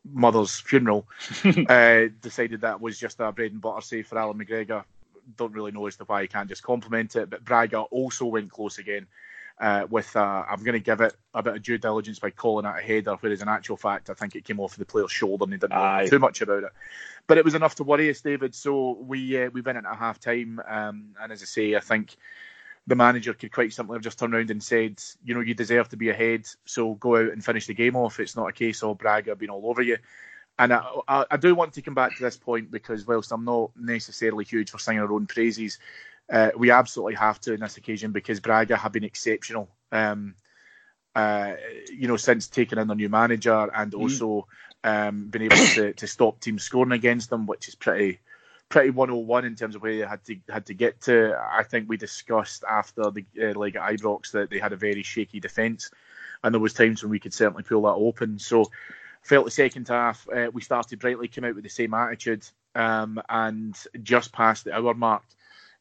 mother's 0.04 0.60
funeral, 0.60 1.08
uh, 1.70 2.06
decided 2.22 2.62
that 2.62 2.82
was 2.82 3.00
just 3.00 3.20
a 3.20 3.32
bread 3.32 3.52
and 3.52 3.62
butter 3.62 3.82
save 3.82 4.08
for 4.08 4.18
Allan 4.18 4.38
McGregor. 4.38 4.84
Don't 5.38 5.54
really 5.54 5.72
know 5.72 5.88
as 5.88 5.96
to 5.98 6.04
why 6.06 6.22
he 6.22 6.28
can't 6.28 6.50
just 6.50 6.64
compliment 6.64 7.16
it, 7.16 7.30
but 7.30 7.44
Braga 7.44 7.80
also 7.82 8.26
went 8.26 8.52
close 8.52 8.78
again 8.78 9.08
uh, 9.60 9.88
with 9.90 10.16
uh, 10.16 10.44
I'm 10.50 10.64
going 10.64 10.74
to 10.74 10.80
give 10.80 11.02
it 11.02 11.16
a 11.34 11.42
bit 11.42 11.56
of 11.56 11.64
due 11.64 11.78
diligence 11.78 12.20
by 12.20 12.30
calling 12.30 12.66
it 12.66 12.76
a 12.78 12.82
header, 12.82 13.16
whereas 13.20 13.42
in 13.42 13.48
actual 13.48 13.78
fact 13.78 14.10
I 14.10 14.14
think 14.14 14.36
it 14.36 14.44
came 14.44 14.60
off 14.60 14.76
the 14.76 14.86
player's 14.86 15.12
shoulder 15.12 15.44
and 15.44 15.54
he 15.54 15.60
didn't 15.60 15.72
know 15.72 16.06
too 16.10 16.20
much 16.20 16.42
about 16.42 16.64
it. 16.64 16.72
But 17.28 17.38
it 17.38 17.46
was 17.46 17.56
enough 17.56 17.76
to 17.76 17.84
worry 17.84 18.10
us, 18.10 18.22
David. 18.22 18.54
So 18.54 18.98
we 19.00 19.44
uh, 19.44 19.50
we 19.52 19.62
went 19.62 19.78
into 19.78 19.94
half 19.94 20.20
time, 20.20 20.62
um, 20.68 21.16
and 21.22 21.32
as 21.32 21.42
I 21.42 21.46
say, 21.46 21.76
I 21.76 21.80
think 21.80 22.18
the 22.88 22.96
manager 22.96 23.34
could 23.34 23.52
quite 23.52 23.74
simply 23.74 23.96
have 23.96 24.04
just 24.04 24.20
turned 24.20 24.36
around 24.36 24.52
and 24.52 24.62
said, 24.62 25.02
you 25.24 25.34
know, 25.34 25.40
you 25.40 25.56
deserve 25.56 25.90
to 25.90 25.98
be 25.98 26.10
ahead, 26.10 26.48
so 26.66 26.94
go 26.96 27.16
out 27.16 27.32
and 27.32 27.44
finish 27.44 27.66
the 27.66 27.74
game 27.74 27.96
off. 27.96 28.20
It's 28.20 28.36
not 28.36 28.50
a 28.50 28.54
case 28.54 28.84
of 28.84 28.98
Braga 28.98 29.36
being 29.36 29.50
all 29.50 29.70
over 29.70 29.82
you. 29.82 29.98
And 30.58 30.74
I, 30.74 30.86
I, 31.08 31.26
I 31.32 31.38
do 31.38 31.54
want 31.54 31.74
to 31.74 31.82
come 31.82 31.96
back 31.96 32.16
to 32.16 32.24
this 32.24 32.38
point 32.38 32.72
because 32.72 33.06
whilst 33.06 33.32
I'm 33.32 33.46
not 33.46 33.72
necessarily 33.76 34.46
huge 34.46 34.72
for 34.72 34.80
singing 34.80 35.02
our 35.02 35.12
own 35.12 35.28
praises, 35.28 35.80
uh, 36.32 36.52
we 36.58 36.72
absolutely 36.72 37.16
have 37.16 37.40
to 37.42 37.54
on 37.54 37.60
this 37.60 37.78
occasion 37.78 38.12
because 38.12 38.40
Braga 38.40 38.78
have 38.78 38.92
been 38.92 39.04
exceptional. 39.04 39.70
Um, 39.92 40.36
uh, 41.16 41.54
you 41.92 42.08
know, 42.08 42.18
since 42.18 42.48
taking 42.48 42.78
in 42.78 42.88
their 42.88 42.96
new 42.96 43.10
manager 43.10 43.70
and 43.74 43.94
mm. 43.94 44.00
also 44.00 44.48
um, 44.84 45.28
been 45.28 45.44
able 45.44 45.56
to, 45.56 45.94
to 45.98 46.08
stop 46.08 46.40
teams 46.40 46.64
scoring 46.64 46.92
against 46.92 47.30
them, 47.30 47.46
which 47.48 47.68
is 47.68 47.76
pretty 47.76 48.20
pretty 48.68 48.90
101 48.90 49.46
in 49.46 49.56
terms 49.56 49.76
of 49.76 49.82
where 49.82 49.96
they 49.96 50.06
had 50.06 50.24
to 50.26 50.38
had 50.50 50.66
to 50.66 50.74
get 50.74 51.02
to. 51.02 51.38
I 51.52 51.64
think 51.64 51.88
we 51.88 51.98
discussed 51.98 52.64
after 52.70 53.12
the 53.12 53.26
uh, 53.42 53.58
leg 53.58 53.76
at 53.76 53.84
Ibrox 53.84 54.32
that 54.32 54.50
they 54.50 54.60
had 54.60 54.74
a 54.74 54.78
very 54.78 55.04
shaky 55.04 55.40
defence, 55.40 55.92
and 56.44 56.54
there 56.54 56.62
was 56.62 56.74
times 56.74 57.04
when 57.04 57.12
we 57.12 57.20
could 57.20 57.34
certainly 57.34 57.64
pull 57.64 57.84
that 57.84 57.90
open. 57.90 58.40
So, 58.40 58.66
felt 59.26 59.46
the 59.46 59.52
second 59.52 59.88
half 59.88 60.28
uh, 60.30 60.52
we 60.54 60.62
started 60.62 61.00
brightly, 61.00 61.28
came 61.28 61.46
out 61.46 61.56
with 61.56 61.64
the 61.64 61.70
same 61.70 61.96
attitude, 61.96 62.46
um, 62.76 63.20
and 63.28 63.76
just 64.04 64.32
past 64.32 64.66
the 64.66 64.74
hour 64.74 64.94
mark, 64.94 65.24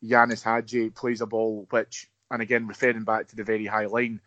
Ianis 0.03 0.43
Hagi 0.43 0.89
plays 0.89 1.21
a 1.21 1.27
ball 1.27 1.67
which, 1.69 2.09
and 2.31 2.41
again 2.41 2.67
referring 2.67 3.05
back 3.05 3.29
to 3.29 3.37
the 3.37 3.45
very 3.45 3.67
high 3.67 3.85
line, 3.85 4.19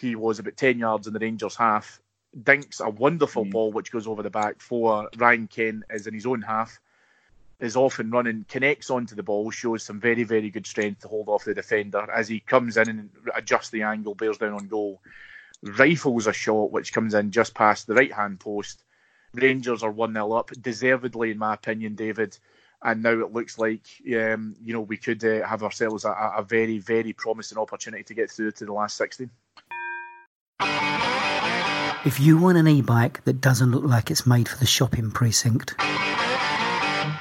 he 0.00 0.16
was 0.16 0.38
about 0.38 0.56
10 0.56 0.78
yards 0.78 1.06
in 1.06 1.12
the 1.12 1.18
Rangers 1.18 1.54
half, 1.54 2.00
dinks 2.44 2.80
a 2.80 2.88
wonderful 2.88 3.44
mm. 3.44 3.50
ball 3.50 3.72
which 3.72 3.92
goes 3.92 4.06
over 4.06 4.22
the 4.22 4.30
back 4.30 4.58
for 4.58 5.06
Ryan 5.18 5.48
Kent 5.48 5.84
is 5.90 6.06
in 6.06 6.14
his 6.14 6.24
own 6.24 6.40
half, 6.40 6.80
is 7.60 7.76
off 7.76 7.98
and 7.98 8.10
running, 8.10 8.46
connects 8.48 8.88
onto 8.88 9.14
the 9.14 9.22
ball, 9.22 9.50
shows 9.50 9.82
some 9.82 10.00
very, 10.00 10.24
very 10.24 10.48
good 10.48 10.66
strength 10.66 11.02
to 11.02 11.08
hold 11.08 11.28
off 11.28 11.44
the 11.44 11.52
defender 11.52 12.10
as 12.10 12.26
he 12.26 12.40
comes 12.40 12.78
in 12.78 12.88
and 12.88 13.10
adjusts 13.34 13.68
the 13.68 13.82
angle, 13.82 14.14
bears 14.14 14.38
down 14.38 14.54
on 14.54 14.66
goal, 14.66 15.02
rifles 15.62 16.26
a 16.26 16.32
shot 16.32 16.72
which 16.72 16.92
comes 16.92 17.14
in 17.14 17.30
just 17.30 17.54
past 17.54 17.86
the 17.86 17.94
right 17.94 18.12
hand 18.12 18.40
post. 18.40 18.82
Rangers 19.34 19.82
are 19.82 19.90
1 19.90 20.12
0 20.12 20.32
up, 20.32 20.50
deservedly, 20.60 21.30
in 21.30 21.38
my 21.38 21.54
opinion, 21.54 21.94
David 21.94 22.36
and 22.84 23.02
now 23.02 23.10
it 23.10 23.32
looks 23.32 23.58
like 23.58 23.86
um, 24.16 24.56
you 24.62 24.72
know 24.72 24.80
we 24.80 24.96
could 24.96 25.24
uh, 25.24 25.46
have 25.46 25.62
ourselves 25.62 26.04
a, 26.04 26.10
a, 26.10 26.42
very 26.42 26.78
very 26.78 27.12
promising 27.12 27.58
opportunity 27.58 28.02
to 28.02 28.14
get 28.14 28.30
through 28.30 28.50
to 28.50 28.64
the 28.64 28.72
last 28.72 28.96
16 28.96 29.30
if 32.04 32.18
you 32.18 32.36
want 32.36 32.58
an 32.58 32.66
e-bike 32.66 33.22
that 33.24 33.40
doesn't 33.40 33.70
look 33.70 33.84
like 33.84 34.10
it's 34.10 34.26
made 34.26 34.48
for 34.48 34.58
the 34.58 34.66
shopping 34.66 35.10
precinct 35.10 35.74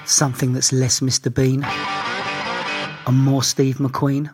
something 0.06 0.54
that's 0.54 0.74
less 0.74 1.00
mr 1.00 1.34
bean 1.34 1.64
and 1.64 3.18
more 3.18 3.44
steve 3.44 3.78
mcqueen 3.78 4.34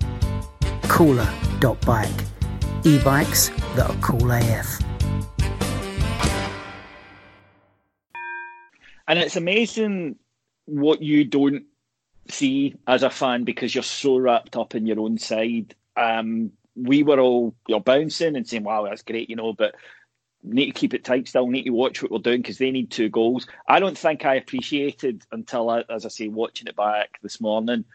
Cooler.bike. 0.91 2.09
E-bikes 2.83 3.47
that 3.75 3.89
are 3.89 3.95
cool 4.01 4.29
AF. 4.29 4.81
And 9.07 9.17
it's 9.17 9.37
amazing 9.37 10.17
what 10.65 11.01
you 11.01 11.23
don't 11.23 11.63
see 12.29 12.75
as 12.87 13.03
a 13.03 13.09
fan 13.09 13.45
because 13.45 13.73
you're 13.73 13.85
so 13.85 14.17
wrapped 14.17 14.57
up 14.57 14.75
in 14.75 14.85
your 14.85 14.99
own 14.99 15.17
side. 15.17 15.73
Um, 15.95 16.51
we 16.75 17.03
were 17.03 17.21
all 17.21 17.55
you 17.69 17.75
know, 17.75 17.79
bouncing 17.79 18.35
and 18.35 18.45
saying, 18.45 18.65
"Wow, 18.65 18.83
that's 18.83 19.01
great," 19.01 19.29
you 19.29 19.37
know, 19.37 19.53
but 19.53 19.75
need 20.43 20.65
to 20.65 20.71
keep 20.73 20.93
it 20.93 21.05
tight 21.05 21.29
still. 21.29 21.47
Need 21.47 21.63
to 21.63 21.69
watch 21.69 22.01
what 22.01 22.11
we're 22.11 22.19
doing 22.19 22.41
because 22.41 22.57
they 22.57 22.69
need 22.69 22.91
two 22.91 23.07
goals. 23.07 23.47
I 23.65 23.79
don't 23.79 23.97
think 23.97 24.25
I 24.25 24.35
appreciated 24.35 25.23
until, 25.31 25.71
as 25.71 26.05
I 26.05 26.09
say, 26.09 26.27
watching 26.27 26.67
it 26.67 26.75
back 26.75 27.17
this 27.23 27.39
morning, 27.39 27.85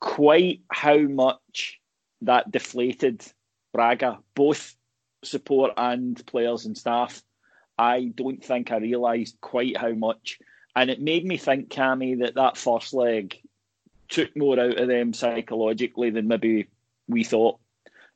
quite 0.00 0.62
how 0.70 0.96
much 0.96 1.79
that 2.22 2.50
deflated 2.50 3.24
Braga, 3.72 4.18
both 4.34 4.76
support 5.22 5.72
and 5.76 6.24
players 6.26 6.66
and 6.66 6.76
staff. 6.76 7.22
I 7.78 8.12
don't 8.14 8.44
think 8.44 8.70
I 8.70 8.76
realised 8.76 9.40
quite 9.40 9.76
how 9.76 9.92
much, 9.92 10.38
and 10.76 10.90
it 10.90 11.00
made 11.00 11.24
me 11.24 11.36
think, 11.36 11.70
Cammy, 11.70 12.20
that 12.20 12.34
that 12.34 12.56
first 12.56 12.92
leg 12.92 13.40
took 14.08 14.36
more 14.36 14.58
out 14.58 14.78
of 14.78 14.88
them 14.88 15.12
psychologically 15.12 16.10
than 16.10 16.28
maybe 16.28 16.68
we 17.08 17.24
thought, 17.24 17.58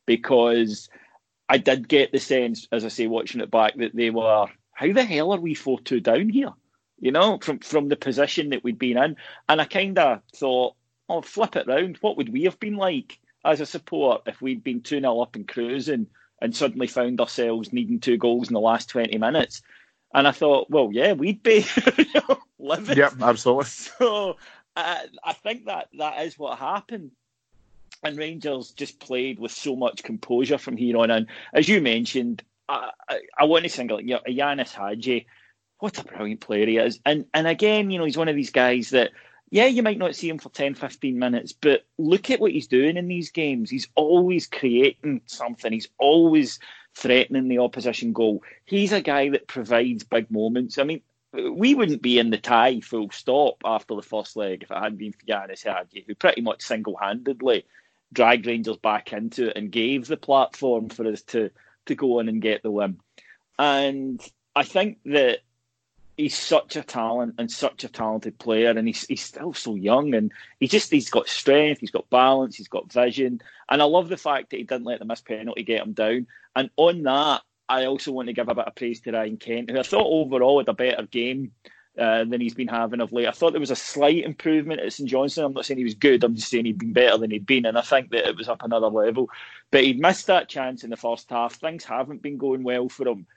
because 0.06 0.88
I 1.49 1.58
did 1.58 1.88
get 1.88 2.12
the 2.12 2.18
sense, 2.18 2.68
as 2.73 2.84
I 2.84 2.88
say, 2.88 3.06
watching 3.06 3.40
it 3.40 3.50
back, 3.50 3.76
that 3.76 3.94
they 3.94 4.11
were, 4.11 4.46
how 4.73 4.92
the 4.92 5.04
hell 5.04 5.32
are 5.32 5.40
we 5.40 5.54
four 5.54 5.80
two 5.80 6.00
down 6.00 6.28
here? 6.28 6.52
You 6.99 7.12
know, 7.12 7.38
from 7.38 7.58
from 7.58 7.88
the 7.88 7.96
position 7.96 8.50
that 8.50 8.64
we'd 8.64 8.78
been 8.78 8.96
in, 8.96 9.16
and 9.49 9.61
I 9.61 9.64
kind 9.64 9.99
of 9.99 10.20
thought, 10.34 10.75
oh, 11.08 11.23
flip 11.23 11.56
it 11.56 11.66
round. 11.66 11.99
What 12.00 12.16
would 12.16 12.32
we 12.32 12.44
have 12.44 12.58
been 12.61 12.76
like 12.76 13.18
as 13.44 13.60
a 13.60 13.66
support 13.66 14.22
if 14.26 14.40
we'd 14.40 14.64
been 14.64 14.80
two 14.80 15.00
0 15.00 15.20
up 15.20 15.36
and 15.36 15.46
cruising? 15.46 16.06
and 16.44 16.54
suddenly 16.54 16.86
found 16.86 17.20
ourselves 17.20 17.72
needing 17.72 17.98
two 17.98 18.18
goals 18.18 18.48
in 18.48 18.54
the 18.54 18.60
last 18.60 18.90
20 18.90 19.16
minutes. 19.16 19.62
And 20.12 20.28
I 20.28 20.30
thought, 20.30 20.68
well, 20.70 20.90
yeah, 20.92 21.12
we'd 21.14 21.42
be 21.42 21.64
living. 22.58 22.98
Yep, 22.98 23.14
absolutely. 23.22 23.64
So 23.98 24.36
uh, 24.76 24.98
I 25.24 25.32
think 25.32 25.64
that 25.66 25.88
that 25.98 26.22
is 26.26 26.38
what 26.38 26.58
happened. 26.58 27.12
And 28.02 28.18
Rangers 28.18 28.72
just 28.72 29.00
played 29.00 29.38
with 29.38 29.52
so 29.52 29.74
much 29.74 30.02
composure 30.02 30.58
from 30.58 30.76
here 30.76 30.98
on 30.98 31.10
in. 31.10 31.26
As 31.54 31.68
you 31.68 31.80
mentioned, 31.80 32.42
I, 32.68 32.90
I, 33.08 33.20
I 33.38 33.44
want 33.44 33.64
to 33.64 33.70
single 33.70 34.00
you 34.00 34.14
know, 34.14 34.20
Ianis 34.28 34.72
Hagi. 34.72 35.26
What 35.78 35.98
a 35.98 36.04
brilliant 36.04 36.40
player 36.40 36.66
he 36.66 36.76
is. 36.76 37.00
And 37.06 37.24
and 37.32 37.46
again, 37.46 37.90
you 37.90 37.98
know, 37.98 38.04
he's 38.04 38.18
one 38.18 38.28
of 38.28 38.36
these 38.36 38.50
guys 38.50 38.90
that 38.90 39.12
yeah, 39.54 39.66
you 39.66 39.84
might 39.84 39.99
not 39.99 40.16
see 40.16 40.28
him 40.28 40.38
for 40.38 40.49
10, 40.49 40.75
15 40.75 41.16
minutes, 41.16 41.52
but 41.52 41.84
look 41.96 42.28
at 42.28 42.40
what 42.40 42.50
he's 42.50 42.66
doing 42.66 42.96
in 42.96 43.06
these 43.06 43.30
games. 43.30 43.70
He's 43.70 43.87
always 43.94 44.49
creating 44.49 45.20
something, 45.26 45.73
he's 45.73 45.87
always 45.96 46.58
threatening 46.96 47.46
the 47.46 47.58
opposition 47.58 48.12
goal. 48.12 48.42
He's 48.64 48.90
a 48.90 49.00
guy 49.00 49.28
that 49.28 49.46
provides 49.46 50.02
big 50.02 50.28
moments. 50.28 50.76
I 50.76 50.82
mean, 50.82 51.02
we 51.32 51.76
wouldn't 51.76 52.02
be 52.02 52.18
in 52.18 52.30
the 52.30 52.37
tie 52.37 52.80
full 52.80 53.12
stop 53.12 53.58
after 53.64 53.94
the 53.94 54.02
first 54.02 54.34
leg 54.34 54.64
if 54.64 54.73
it 54.73 54.76
hadn't 54.76 54.99
been 54.99 55.12
for 55.12 55.25
Ianis 55.25 55.62
Hagi, 55.62 56.04
who 56.04 56.16
pretty 56.16 56.40
much 56.40 56.62
single 56.62 56.96
handedly 56.96 57.64
dragged 58.12 58.46
Rangers 58.46 58.78
back 58.78 59.12
into 59.12 59.50
it 59.50 59.56
and 59.56 59.70
gave 59.70 60.08
the 60.08 60.16
platform 60.16 60.88
for 60.88 61.06
us 61.06 61.23
to 61.23 61.52
to 61.87 61.94
go 61.94 62.18
on 62.18 62.28
and 62.28 62.42
get 62.42 62.64
the 62.64 62.73
win. 62.73 62.99
And 63.56 64.20
I 64.56 64.64
think 64.64 64.99
that 65.04 65.42
he's 66.16 66.37
such 66.37 66.76
a 66.76 66.83
talent 66.83 67.35
and 67.38 67.50
such 67.50 67.85
a 67.85 67.88
talented 67.88 68.38
player, 68.38 68.71
and 68.71 68.87
he's 68.87 69.04
he's 69.06 69.23
still 69.23 69.52
so 69.52 69.75
young, 69.75 70.14
and 70.14 70.33
he 70.61 70.68
just 70.68 70.90
he's 70.90 71.11
got 71.11 71.28
strength, 71.28 71.80
he's 71.80 71.90
got 71.90 72.11
balance, 72.11 72.56
he's 72.56 72.68
got 72.68 72.92
vision, 72.92 73.40
and 73.68 73.83
I 73.83 73.85
love 73.85 74.09
the 74.09 74.16
fact 74.16 74.50
that 74.50 74.59
he 74.59 74.64
didn't 74.64 74.85
let 74.85 74.99
the 74.99 75.04
missed 75.04 75.26
penalty 75.26 75.62
get 75.62 75.83
him 75.83 75.92
down. 75.92 76.26
And 76.56 76.71
on 76.76 77.02
that, 77.02 77.42
I 77.68 77.87
also 77.87 78.12
want 78.12 78.28
to 78.28 78.33
give 78.33 78.49
a 78.49 78.54
bit 78.54 78.66
of 78.66 78.75
praise 78.75 79.00
to 79.00 79.12
Ryan 79.12 79.37
Kent, 79.37 79.71
who 79.71 79.78
I 79.78 79.83
thought 79.83 80.06
overall 80.06 80.59
had 80.59 80.68
a 80.68 80.75
better 80.75 81.04
game. 81.04 81.52
Uh, 81.97 82.25
than 82.25 82.40
he's 82.40 82.54
been 82.54 82.66
having 82.66 83.00
of 83.00 83.12
late. 83.12 83.28
I 83.28 83.30
thought 83.30 83.52
there 83.52 83.61
was 83.61 83.71
a 83.71 83.76
slight 83.76 84.25
improvement 84.25 84.80
at 84.80 84.92
St 84.92 85.09
Johnstone. 85.09 85.44
I'm 85.44 85.52
not 85.52 85.64
saying 85.64 85.78
he 85.78 85.85
was 85.85 85.94
good. 85.94 86.25
I'm 86.25 86.35
just 86.35 86.49
saying 86.49 86.64
he'd 86.64 86.76
been 86.76 86.92
better 86.92 87.16
than 87.18 87.30
he'd 87.30 87.47
been, 87.47 87.66
and 87.66 87.78
I 87.78 87.83
think 87.83 88.11
that 88.11 88.26
it 88.28 88.37
was 88.37 88.49
up 88.49 88.64
another 88.64 88.88
level. 88.88 89.30
But 89.71 89.85
he'd 89.85 90.00
missed 90.00 90.26
that 90.26 90.49
chance 90.49 90.83
in 90.83 90.90
the 90.90 90.97
first 90.97 91.30
half. 91.30 91.54
Things 91.54 91.85
haven't 91.85 92.21
been 92.21 92.37
going 92.37 92.64
well 92.64 92.88
for 92.88 93.06
him. 93.06 93.28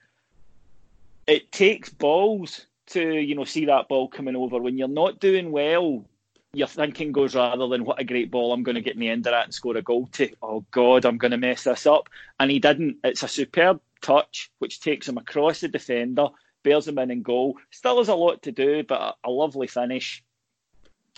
It 1.28 1.52
takes 1.52 1.90
balls 1.90 2.66
to 2.88 3.02
you 3.02 3.36
know 3.36 3.44
see 3.44 3.66
that 3.66 3.90
ball 3.90 4.08
coming 4.08 4.36
over 4.36 4.60
when 4.60 4.78
you're 4.78 4.88
not 4.88 5.20
doing 5.20 5.52
well. 5.52 6.06
Your 6.54 6.68
thinking 6.68 7.12
goes 7.12 7.36
rather 7.36 7.68
than 7.68 7.84
what 7.84 8.00
a 8.00 8.06
great 8.06 8.32
ball 8.32 8.54
I'm 8.54 8.64
going 8.64 8.76
to 8.76 8.82
get 8.82 8.94
in 8.94 9.02
the 9.02 9.10
end 9.10 9.28
of 9.28 9.32
that 9.32 9.44
and 9.44 9.54
score 9.54 9.76
a 9.78 9.82
goal 9.82 10.08
to. 10.14 10.30
Oh 10.42 10.66
God, 10.72 11.06
I'm 11.06 11.18
going 11.18 11.32
to 11.32 11.38
mess 11.38 11.66
this 11.66 11.86
up, 11.86 12.10
and 12.40 12.50
he 12.50 12.60
didn't. 12.60 12.98
It's 13.04 13.24
a 13.24 13.28
superb 13.28 13.82
touch 14.02 14.50
which 14.60 14.80
takes 14.80 15.08
him 15.08 15.18
across 15.18 15.60
the 15.60 15.68
defender, 15.68 16.30
bears 16.64 16.88
him 16.88 16.98
in 17.00 17.12
and 17.12 17.24
goal. 17.24 17.58
Still 17.72 17.98
has 17.98 18.08
a 18.08 18.16
lot 18.16 18.44
to 18.44 18.52
do, 18.52 18.84
but 18.84 19.18
a, 19.24 19.30
lovely 19.30 19.68
finish, 19.68 20.24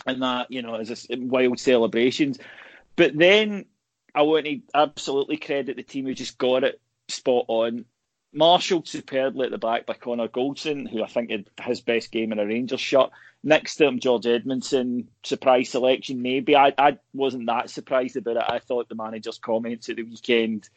and 0.07 0.21
that 0.23 0.49
you 0.49 0.61
know 0.61 0.75
is 0.75 1.07
a 1.09 1.15
wild 1.17 1.59
celebrations. 1.59 2.39
But 2.95 3.15
then 3.15 3.65
I 4.15 4.23
want 4.23 4.45
to 4.45 4.59
absolutely 4.73 5.37
credit 5.37 5.77
the 5.77 5.83
team 5.83 6.05
who 6.05 6.13
just 6.13 6.37
got 6.37 6.63
it 6.63 6.81
spot 7.07 7.45
on 7.47 7.85
Marshall 8.31 8.83
superbly 8.85 9.45
at 9.45 9.51
the 9.51 9.57
back 9.57 9.85
by 9.85 9.93
Connor 9.93 10.27
Goldson, 10.27 10.87
who 10.87 11.03
I 11.03 11.07
think 11.07 11.31
had 11.31 11.49
his 11.63 11.81
best 11.81 12.11
game 12.11 12.31
in 12.31 12.39
a 12.39 12.45
Rangers 12.45 12.79
shirt. 12.79 13.09
Next 13.43 13.77
to 13.77 13.87
him, 13.87 13.99
George 13.99 14.25
Edmundson, 14.25 15.07
surprise 15.23 15.69
selection. 15.69 16.21
Maybe 16.21 16.55
I, 16.55 16.73
I 16.77 16.97
wasn't 17.13 17.47
that 17.47 17.69
surprised 17.69 18.17
about 18.17 18.37
it. 18.37 18.43
I 18.47 18.59
thought 18.59 18.89
the 18.89 18.95
manager's 18.95 19.37
comments 19.39 19.89
at 19.89 19.95
the 19.95 20.03
weekend 20.03 20.69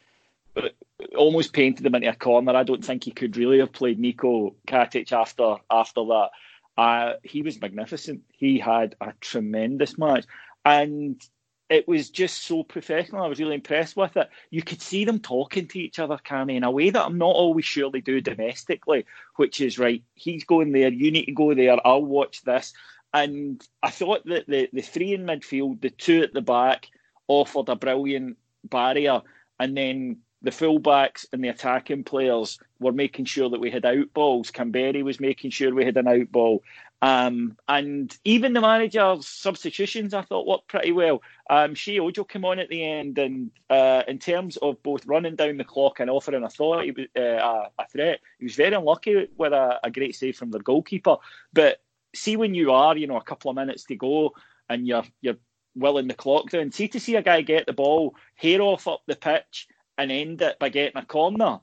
almost 1.17 1.53
painted 1.53 1.85
him 1.85 1.95
into 1.95 2.09
a 2.09 2.15
corner. 2.15 2.55
I 2.55 2.63
don't 2.63 2.83
think 2.83 3.03
he 3.03 3.11
could 3.11 3.37
really 3.37 3.59
have 3.59 3.71
played 3.71 3.99
Niko 3.99 4.55
Katic 4.67 5.11
after 5.11 5.55
after 5.69 6.05
that. 6.05 6.29
Uh, 6.77 7.13
he 7.23 7.41
was 7.41 7.61
magnificent. 7.61 8.23
He 8.31 8.59
had 8.59 8.95
a 8.99 9.13
tremendous 9.19 9.97
match, 9.97 10.25
and 10.65 11.21
it 11.69 11.87
was 11.87 12.09
just 12.09 12.43
so 12.43 12.63
professional. 12.63 13.23
I 13.23 13.27
was 13.27 13.39
really 13.39 13.55
impressed 13.55 13.95
with 13.95 14.15
it. 14.17 14.29
You 14.49 14.61
could 14.61 14.81
see 14.81 15.05
them 15.05 15.19
talking 15.19 15.67
to 15.67 15.79
each 15.79 15.99
other, 15.99 16.17
Cammy, 16.17 16.55
in 16.55 16.63
a 16.63 16.71
way 16.71 16.89
that 16.89 17.05
I'm 17.05 17.17
not 17.17 17.35
always 17.35 17.65
sure 17.65 17.89
they 17.89 18.01
do 18.01 18.21
domestically, 18.21 19.05
which 19.37 19.61
is 19.61 19.79
right, 19.79 20.03
he's 20.13 20.43
going 20.43 20.71
there, 20.71 20.91
you 20.91 21.11
need 21.11 21.25
to 21.25 21.31
go 21.31 21.53
there, 21.53 21.77
I'll 21.85 22.03
watch 22.03 22.43
this. 22.43 22.73
And 23.13 23.63
I 23.81 23.91
thought 23.91 24.25
that 24.25 24.47
the, 24.47 24.69
the 24.73 24.81
three 24.81 25.13
in 25.13 25.25
midfield, 25.25 25.81
the 25.81 25.91
two 25.91 26.21
at 26.21 26.33
the 26.33 26.41
back, 26.41 26.89
offered 27.27 27.69
a 27.69 27.75
brilliant 27.75 28.37
barrier. 28.63 29.21
And 29.59 29.77
then 29.77 30.17
the 30.41 30.51
fullbacks 30.51 31.25
and 31.31 31.43
the 31.43 31.49
attacking 31.49 32.03
players 32.03 32.59
were 32.79 32.91
making 32.91 33.25
sure 33.25 33.49
that 33.49 33.61
we 33.61 33.71
had 33.71 33.85
out 33.85 34.13
balls. 34.13 34.51
Kamberi 34.51 35.03
was 35.03 35.19
making 35.19 35.51
sure 35.51 35.73
we 35.73 35.85
had 35.85 35.97
an 35.97 36.07
out 36.07 36.31
ball. 36.31 36.63
Um, 37.03 37.57
and 37.67 38.17
even 38.23 38.53
the 38.53 38.61
manager's 38.61 39.27
substitutions, 39.27 40.13
I 40.13 40.21
thought, 40.21 40.47
worked 40.47 40.69
pretty 40.69 40.93
well. 40.93 41.21
Um, 41.49 41.75
Sheyi 41.75 41.99
Ojo 41.99 42.23
came 42.23 42.45
on 42.45 42.59
at 42.59 42.69
the 42.69 42.81
end, 42.81 43.17
and 43.17 43.51
uh, 43.69 44.03
in 44.07 44.19
terms 44.19 44.55
of 44.55 44.81
both 44.83 45.05
running 45.05 45.35
down 45.35 45.57
the 45.57 45.65
clock 45.65 45.99
and 45.99 46.09
offering 46.09 46.45
a 46.45 46.45
was, 46.45 47.07
uh, 47.17 47.67
a 47.77 47.87
threat, 47.91 48.21
he 48.39 48.45
was 48.45 48.55
very 48.55 48.73
unlucky 48.73 49.27
with 49.35 49.51
a, 49.51 49.81
a 49.83 49.91
great 49.91 50.15
save 50.15 50.37
from 50.37 50.51
the 50.51 50.61
goalkeeper. 50.61 51.17
But 51.51 51.81
see, 52.15 52.37
when 52.37 52.53
you 52.53 52.71
are, 52.71 52.95
you 52.95 53.07
know, 53.07 53.17
a 53.17 53.23
couple 53.23 53.51
of 53.51 53.57
minutes 53.57 53.83
to 53.85 53.95
go, 53.97 54.31
and 54.69 54.87
you're 54.87 55.03
you're 55.19 55.35
willing 55.75 56.07
the 56.07 56.13
clock 56.13 56.51
down, 56.51 56.71
see 56.71 56.87
to 56.87 57.01
see 57.01 57.17
a 57.17 57.21
guy 57.21 57.41
get 57.41 57.65
the 57.65 57.73
ball, 57.73 58.15
hair 58.35 58.61
off 58.61 58.87
up 58.87 59.01
the 59.07 59.17
pitch, 59.17 59.67
and 59.97 60.09
end 60.09 60.41
it 60.41 60.57
by 60.57 60.69
getting 60.69 61.01
a 61.01 61.05
corner 61.05 61.59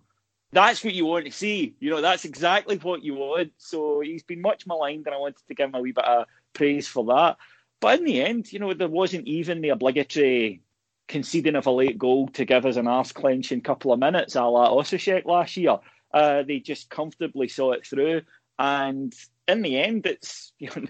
that's 0.52 0.84
what 0.84 0.94
you 0.94 1.06
want 1.06 1.26
to 1.26 1.32
see. 1.32 1.74
You 1.78 1.90
know, 1.90 2.00
that's 2.00 2.24
exactly 2.24 2.76
what 2.76 3.02
you 3.02 3.14
want. 3.14 3.52
So 3.58 4.00
he's 4.00 4.22
been 4.22 4.40
much 4.40 4.66
maligned, 4.66 5.06
and 5.06 5.14
I 5.14 5.18
wanted 5.18 5.46
to 5.46 5.54
give 5.54 5.68
him 5.68 5.74
a 5.74 5.80
wee 5.80 5.92
bit 5.92 6.04
of 6.04 6.26
praise 6.52 6.88
for 6.88 7.04
that. 7.06 7.36
But 7.80 8.00
in 8.00 8.04
the 8.04 8.22
end, 8.22 8.52
you 8.52 8.58
know, 8.58 8.74
there 8.74 8.88
wasn't 8.88 9.26
even 9.26 9.60
the 9.60 9.70
obligatory 9.70 10.60
conceding 11.08 11.56
of 11.56 11.66
a 11.66 11.70
late 11.70 11.98
goal 11.98 12.28
to 12.28 12.44
give 12.44 12.66
us 12.66 12.76
an 12.76 12.86
arse 12.86 13.12
clenching 13.12 13.60
couple 13.60 13.92
of 13.92 13.98
minutes, 13.98 14.36
a 14.36 14.42
la 14.42 14.70
Osijek 14.70 15.24
last 15.24 15.56
year. 15.56 15.78
Uh, 16.12 16.42
they 16.42 16.58
just 16.58 16.90
comfortably 16.90 17.48
saw 17.48 17.72
it 17.72 17.86
through, 17.86 18.22
and 18.58 19.14
in 19.46 19.62
the 19.62 19.78
end, 19.78 20.06
it's 20.06 20.52
you 20.58 20.68
know, 20.74 20.86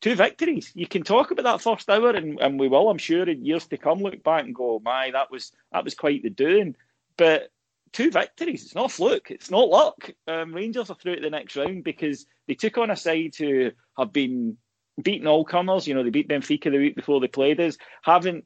two 0.00 0.14
victories. 0.14 0.72
You 0.74 0.86
can 0.86 1.02
talk 1.02 1.30
about 1.30 1.44
that 1.44 1.60
first 1.60 1.88
hour, 1.90 2.10
and, 2.10 2.40
and 2.40 2.58
we 2.58 2.68
will, 2.68 2.88
I'm 2.88 2.98
sure, 2.98 3.28
in 3.28 3.44
years 3.44 3.66
to 3.68 3.76
come, 3.76 3.98
look 3.98 4.22
back 4.22 4.44
and 4.44 4.54
go, 4.54 4.80
"My, 4.82 5.10
that 5.10 5.30
was 5.30 5.52
that 5.72 5.84
was 5.84 5.94
quite 5.94 6.22
the 6.22 6.30
doing." 6.30 6.76
But 7.18 7.50
two 7.92 8.10
victories. 8.10 8.64
It's 8.64 8.74
not 8.74 8.92
fluke. 8.92 9.30
It's 9.30 9.50
not 9.50 9.68
luck. 9.68 10.10
Um, 10.26 10.54
Rangers 10.54 10.90
are 10.90 10.96
through 10.96 11.16
to 11.16 11.22
the 11.22 11.30
next 11.30 11.56
round 11.56 11.84
because 11.84 12.26
they 12.48 12.54
took 12.54 12.78
on 12.78 12.90
a 12.90 12.96
side 12.96 13.34
who 13.36 13.70
have 13.98 14.12
been 14.12 14.56
beaten 15.00 15.26
all 15.26 15.44
comers. 15.44 15.86
You 15.86 15.94
know, 15.94 16.02
they 16.02 16.10
beat 16.10 16.28
Benfica 16.28 16.70
the 16.70 16.78
week 16.78 16.96
before 16.96 17.20
they 17.20 17.28
played 17.28 17.60
us. 17.60 17.76
Haven't 18.02 18.44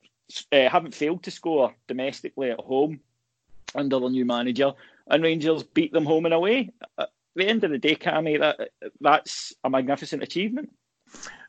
uh, 0.52 0.68
haven't 0.68 0.94
failed 0.94 1.22
to 1.24 1.30
score 1.30 1.74
domestically 1.86 2.50
at 2.50 2.60
home 2.60 3.00
under 3.74 3.98
the 3.98 4.08
new 4.08 4.24
manager, 4.24 4.72
and 5.06 5.22
Rangers 5.22 5.62
beat 5.62 5.92
them 5.92 6.04
home 6.04 6.24
and 6.24 6.34
away. 6.34 6.70
At 6.98 7.10
the 7.34 7.46
end 7.46 7.64
of 7.64 7.70
the 7.70 7.78
day, 7.78 7.96
Cammy, 7.96 8.40
that 8.40 8.70
that's 9.00 9.54
a 9.62 9.70
magnificent 9.70 10.22
achievement. 10.22 10.70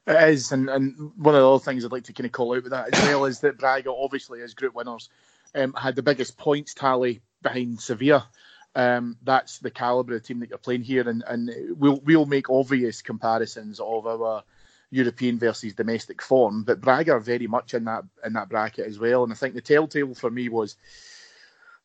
It 0.05 0.29
is, 0.29 0.51
and, 0.51 0.69
and 0.69 0.95
one 1.17 1.35
of 1.35 1.41
the 1.41 1.49
other 1.49 1.63
things 1.63 1.83
I'd 1.83 1.91
like 1.91 2.05
to 2.05 2.13
kind 2.13 2.25
of 2.25 2.31
call 2.31 2.55
out 2.55 2.63
with 2.63 2.71
that 2.71 2.93
as 2.93 3.03
well 3.03 3.25
is 3.25 3.41
that 3.41 3.57
Braga, 3.57 3.91
obviously, 3.91 4.41
as 4.41 4.53
group 4.53 4.73
winners, 4.73 5.09
um, 5.53 5.73
had 5.73 5.95
the 5.95 6.03
biggest 6.03 6.37
points 6.37 6.73
tally 6.73 7.21
behind 7.47 7.81
Sevilla. 7.81 8.27
Um, 8.75 9.17
that's 9.23 9.59
the 9.59 9.71
calibre 9.71 10.17
of 10.17 10.23
team 10.23 10.39
that 10.41 10.49
you're 10.49 10.57
playing 10.59 10.83
here, 10.83 11.09
and, 11.09 11.23
and 11.27 11.49
we'll 11.77 11.99
we'll 12.05 12.25
make 12.25 12.49
obvious 12.49 13.01
comparisons 13.01 13.79
of 13.79 14.05
our 14.05 14.43
European 14.89 15.37
versus 15.37 15.73
domestic 15.73 16.21
form, 16.21 16.63
but 16.63 16.79
Braga 16.79 17.13
are 17.13 17.19
very 17.19 17.47
much 17.47 17.73
in 17.73 17.85
that 17.85 18.03
in 18.25 18.33
that 18.33 18.49
bracket 18.49 18.87
as 18.87 18.99
well. 18.99 19.23
And 19.23 19.33
I 19.33 19.35
think 19.35 19.53
the 19.53 19.61
telltale 19.61 20.13
for 20.13 20.29
me 20.29 20.47
was 20.47 20.77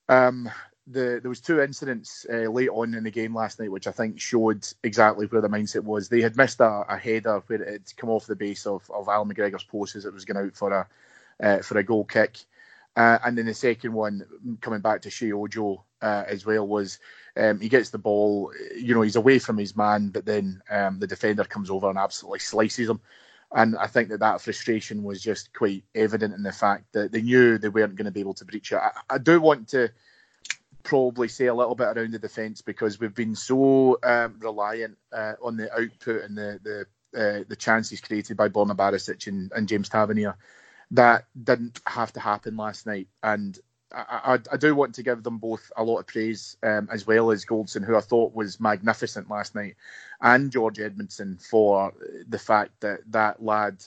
um, 0.08 0.50
the 0.86 1.18
there 1.20 1.28
was 1.28 1.40
two 1.40 1.60
incidents 1.60 2.26
uh, 2.30 2.48
late 2.48 2.68
on 2.68 2.94
in 2.94 3.04
the 3.04 3.10
game 3.10 3.34
last 3.34 3.58
night, 3.58 3.72
which 3.72 3.86
I 3.86 3.92
think 3.92 4.20
showed 4.20 4.66
exactly 4.84 5.26
where 5.26 5.40
the 5.40 5.48
mindset 5.48 5.84
was. 5.84 6.08
They 6.08 6.20
had 6.20 6.36
missed 6.36 6.60
a, 6.60 6.84
a 6.88 6.96
header 6.96 7.42
where 7.46 7.62
it 7.62 7.72
had 7.72 7.96
come 7.96 8.10
off 8.10 8.26
the 8.26 8.36
base 8.36 8.66
of, 8.66 8.88
of 8.90 9.08
Al 9.08 9.26
McGregor's 9.26 9.64
post 9.64 9.96
as 9.96 10.04
it 10.04 10.14
was 10.14 10.24
going 10.24 10.44
out 10.44 10.56
for 10.56 10.72
a 10.72 10.86
uh, 11.42 11.62
for 11.62 11.78
a 11.78 11.84
goal 11.84 12.04
kick. 12.04 12.38
Uh, 12.94 13.18
and 13.24 13.38
then 13.38 13.46
the 13.46 13.54
second 13.54 13.92
one, 13.92 14.22
coming 14.60 14.80
back 14.80 15.02
to 15.02 15.08
Sheyi 15.08 15.32
Ojo 15.32 15.84
uh, 16.02 16.24
as 16.26 16.44
well, 16.44 16.66
was 16.66 16.98
um, 17.36 17.60
he 17.60 17.68
gets 17.68 17.90
the 17.90 17.98
ball, 17.98 18.52
you 18.76 18.94
know, 18.94 19.02
he's 19.02 19.16
away 19.16 19.38
from 19.38 19.56
his 19.56 19.76
man, 19.76 20.08
but 20.08 20.26
then 20.26 20.62
um, 20.70 20.98
the 20.98 21.06
defender 21.06 21.44
comes 21.44 21.70
over 21.70 21.88
and 21.88 21.98
absolutely 21.98 22.40
slices 22.40 22.88
him. 22.88 23.00
And 23.54 23.76
I 23.76 23.86
think 23.86 24.08
that 24.10 24.20
that 24.20 24.40
frustration 24.40 25.02
was 25.02 25.22
just 25.22 25.52
quite 25.52 25.84
evident 25.94 26.34
in 26.34 26.42
the 26.42 26.52
fact 26.52 26.92
that 26.92 27.12
they 27.12 27.22
knew 27.22 27.58
they 27.58 27.68
weren't 27.68 27.96
going 27.96 28.06
to 28.06 28.10
be 28.10 28.20
able 28.20 28.34
to 28.34 28.44
breach 28.44 28.72
it. 28.72 28.76
I, 28.76 28.90
I 29.10 29.18
do 29.18 29.40
want 29.40 29.68
to 29.68 29.90
probably 30.82 31.28
say 31.28 31.46
a 31.46 31.54
little 31.54 31.74
bit 31.74 31.96
around 31.96 32.12
the 32.12 32.18
defence 32.18 32.60
because 32.60 32.98
we've 32.98 33.14
been 33.14 33.36
so 33.36 33.98
um, 34.02 34.36
reliant 34.40 34.98
uh, 35.12 35.34
on 35.42 35.56
the 35.56 35.72
output 35.72 36.22
and 36.22 36.36
the 36.36 36.60
the, 36.62 36.86
uh, 37.18 37.44
the 37.48 37.56
chances 37.56 38.00
created 38.00 38.36
by 38.36 38.48
Borna 38.48 38.74
Barisic 38.74 39.26
and, 39.26 39.52
and 39.54 39.68
James 39.68 39.88
Tavernier 39.88 40.36
that 40.92 41.24
didn't 41.42 41.80
have 41.86 42.12
to 42.12 42.20
happen 42.20 42.56
last 42.56 42.86
night. 42.86 43.08
And 43.22 43.58
I, 43.92 44.34
I, 44.34 44.38
I 44.52 44.56
do 44.56 44.74
want 44.74 44.94
to 44.94 45.02
give 45.02 45.22
them 45.22 45.38
both 45.38 45.72
a 45.76 45.82
lot 45.82 45.98
of 45.98 46.06
praise, 46.06 46.56
um, 46.62 46.88
as 46.92 47.06
well 47.06 47.30
as 47.30 47.44
Goldson, 47.44 47.84
who 47.84 47.96
I 47.96 48.00
thought 48.00 48.34
was 48.34 48.60
magnificent 48.60 49.28
last 49.28 49.54
night, 49.54 49.76
and 50.20 50.52
George 50.52 50.78
Edmundson 50.78 51.42
for 51.42 51.92
the 52.28 52.38
fact 52.38 52.80
that 52.80 53.00
that 53.10 53.42
lad, 53.42 53.82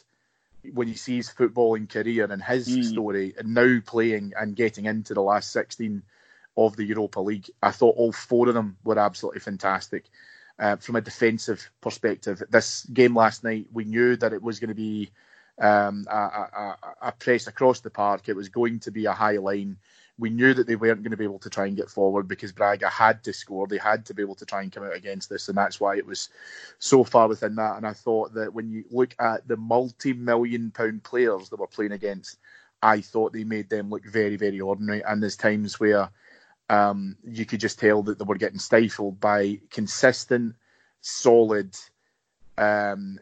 when 0.73 0.87
you 0.87 0.95
see 0.95 1.17
his 1.17 1.29
footballing 1.29 1.89
career 1.89 2.25
and 2.25 2.43
his 2.43 2.67
mm. 2.67 2.83
story, 2.83 3.35
and 3.37 3.53
now 3.53 3.79
playing 3.85 4.33
and 4.37 4.55
getting 4.55 4.85
into 4.85 5.13
the 5.13 5.21
last 5.21 5.51
16 5.51 6.01
of 6.57 6.75
the 6.75 6.85
Europa 6.85 7.19
League, 7.19 7.49
I 7.61 7.71
thought 7.71 7.97
all 7.97 8.11
four 8.11 8.47
of 8.47 8.55
them 8.55 8.77
were 8.83 8.99
absolutely 8.99 9.41
fantastic. 9.41 10.05
Uh, 10.57 10.77
from 10.77 10.95
a 10.95 11.01
defensive 11.01 11.69
perspective, 11.81 12.41
this 12.49 12.85
game 12.85 13.13
last 13.13 13.43
night, 13.43 13.67
we 13.73 13.83
knew 13.83 14.15
that 14.15 14.33
it 14.33 14.41
was 14.41 14.59
going 14.59 14.69
to 14.69 14.73
be 14.73 15.11
um, 15.59 16.05
a, 16.09 16.15
a, 16.15 16.77
a, 17.03 17.11
press 17.13 17.47
across 17.47 17.79
the 17.79 17.89
park. 17.89 18.27
It 18.27 18.35
was 18.35 18.49
going 18.49 18.79
to 18.81 18.91
be 18.91 19.05
a 19.05 19.13
high 19.13 19.37
line. 19.37 19.77
we 20.17 20.29
knew 20.29 20.53
that 20.53 20.67
they 20.67 20.75
weren't 20.75 21.01
going 21.01 21.11
to 21.11 21.17
be 21.17 21.23
able 21.23 21.39
to 21.39 21.49
try 21.49 21.65
and 21.65 21.77
get 21.77 21.89
forward 21.89 22.27
because 22.27 22.51
Braga 22.51 22.89
had 22.89 23.23
to 23.23 23.33
score. 23.33 23.67
They 23.67 23.77
had 23.77 24.05
to 24.07 24.13
be 24.13 24.21
able 24.21 24.35
to 24.35 24.45
try 24.45 24.61
and 24.61 24.71
come 24.71 24.83
out 24.83 24.95
against 24.95 25.29
this, 25.29 25.47
and 25.47 25.57
that's 25.57 25.79
why 25.79 25.95
it 25.95 26.05
was 26.05 26.29
so 26.79 27.03
far 27.03 27.27
within 27.27 27.55
that. 27.55 27.77
And 27.77 27.87
I 27.87 27.93
thought 27.93 28.33
that 28.33 28.53
when 28.53 28.69
you 28.69 28.83
look 28.91 29.15
at 29.19 29.47
the 29.47 29.57
multi-million 29.57 30.71
pound 30.71 31.03
players 31.03 31.49
that 31.49 31.59
were 31.59 31.67
playing 31.67 31.93
against, 31.93 32.37
I 32.81 33.01
thought 33.01 33.33
they 33.33 33.43
made 33.45 33.69
them 33.69 33.89
look 33.89 34.05
very, 34.05 34.35
very 34.35 34.59
ordinary. 34.59 35.03
And 35.03 35.21
there's 35.21 35.37
times 35.37 35.79
where 35.79 36.09
um, 36.69 37.15
you 37.23 37.45
could 37.45 37.59
just 37.59 37.79
tell 37.79 38.03
that 38.03 38.19
they 38.19 38.25
were 38.25 38.35
getting 38.35 38.59
stifled 38.59 39.19
by 39.19 39.59
consistent, 39.69 40.55
solid, 41.01 41.75
um, 42.57 43.19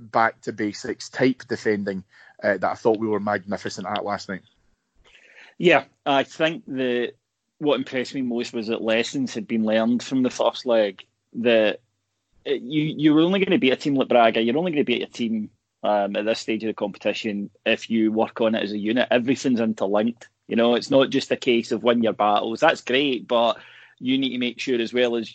back 0.00 0.40
to 0.42 0.52
basics 0.52 1.08
type 1.08 1.42
defending 1.48 2.04
uh, 2.42 2.58
that 2.58 2.70
I 2.70 2.74
thought 2.74 2.98
we 2.98 3.08
were 3.08 3.20
magnificent 3.20 3.86
at 3.86 4.04
last 4.04 4.28
night. 4.28 4.42
Yeah, 5.58 5.84
I 6.04 6.22
think 6.22 6.64
the 6.66 7.12
what 7.58 7.76
impressed 7.76 8.14
me 8.14 8.22
most 8.22 8.52
was 8.52 8.66
that 8.66 8.82
lessons 8.82 9.32
had 9.34 9.48
been 9.48 9.64
learned 9.64 10.02
from 10.02 10.22
the 10.22 10.30
first 10.30 10.66
leg. 10.66 11.04
That 11.34 11.80
you 12.44 12.82
you're 12.82 13.20
only 13.20 13.40
going 13.40 13.52
to 13.52 13.58
beat 13.58 13.72
a 13.72 13.76
team 13.76 13.94
like 13.94 14.08
Braga. 14.08 14.42
You're 14.42 14.58
only 14.58 14.72
going 14.72 14.84
to 14.84 14.92
beat 14.92 15.02
a 15.02 15.06
team 15.06 15.50
um, 15.82 16.16
at 16.16 16.24
this 16.24 16.40
stage 16.40 16.62
of 16.64 16.68
the 16.68 16.74
competition 16.74 17.50
if 17.64 17.88
you 17.90 18.12
work 18.12 18.40
on 18.40 18.54
it 18.54 18.62
as 18.62 18.72
a 18.72 18.78
unit. 18.78 19.08
Everything's 19.10 19.60
interlinked. 19.60 20.28
You 20.48 20.56
know, 20.56 20.74
it's 20.74 20.90
not 20.90 21.10
just 21.10 21.32
a 21.32 21.36
case 21.36 21.72
of 21.72 21.82
win 21.82 22.02
your 22.02 22.12
battles. 22.12 22.60
That's 22.60 22.80
great, 22.82 23.26
but 23.26 23.58
you 23.98 24.18
need 24.18 24.30
to 24.30 24.38
make 24.38 24.60
sure 24.60 24.80
as 24.80 24.92
well 24.92 25.16
as 25.16 25.34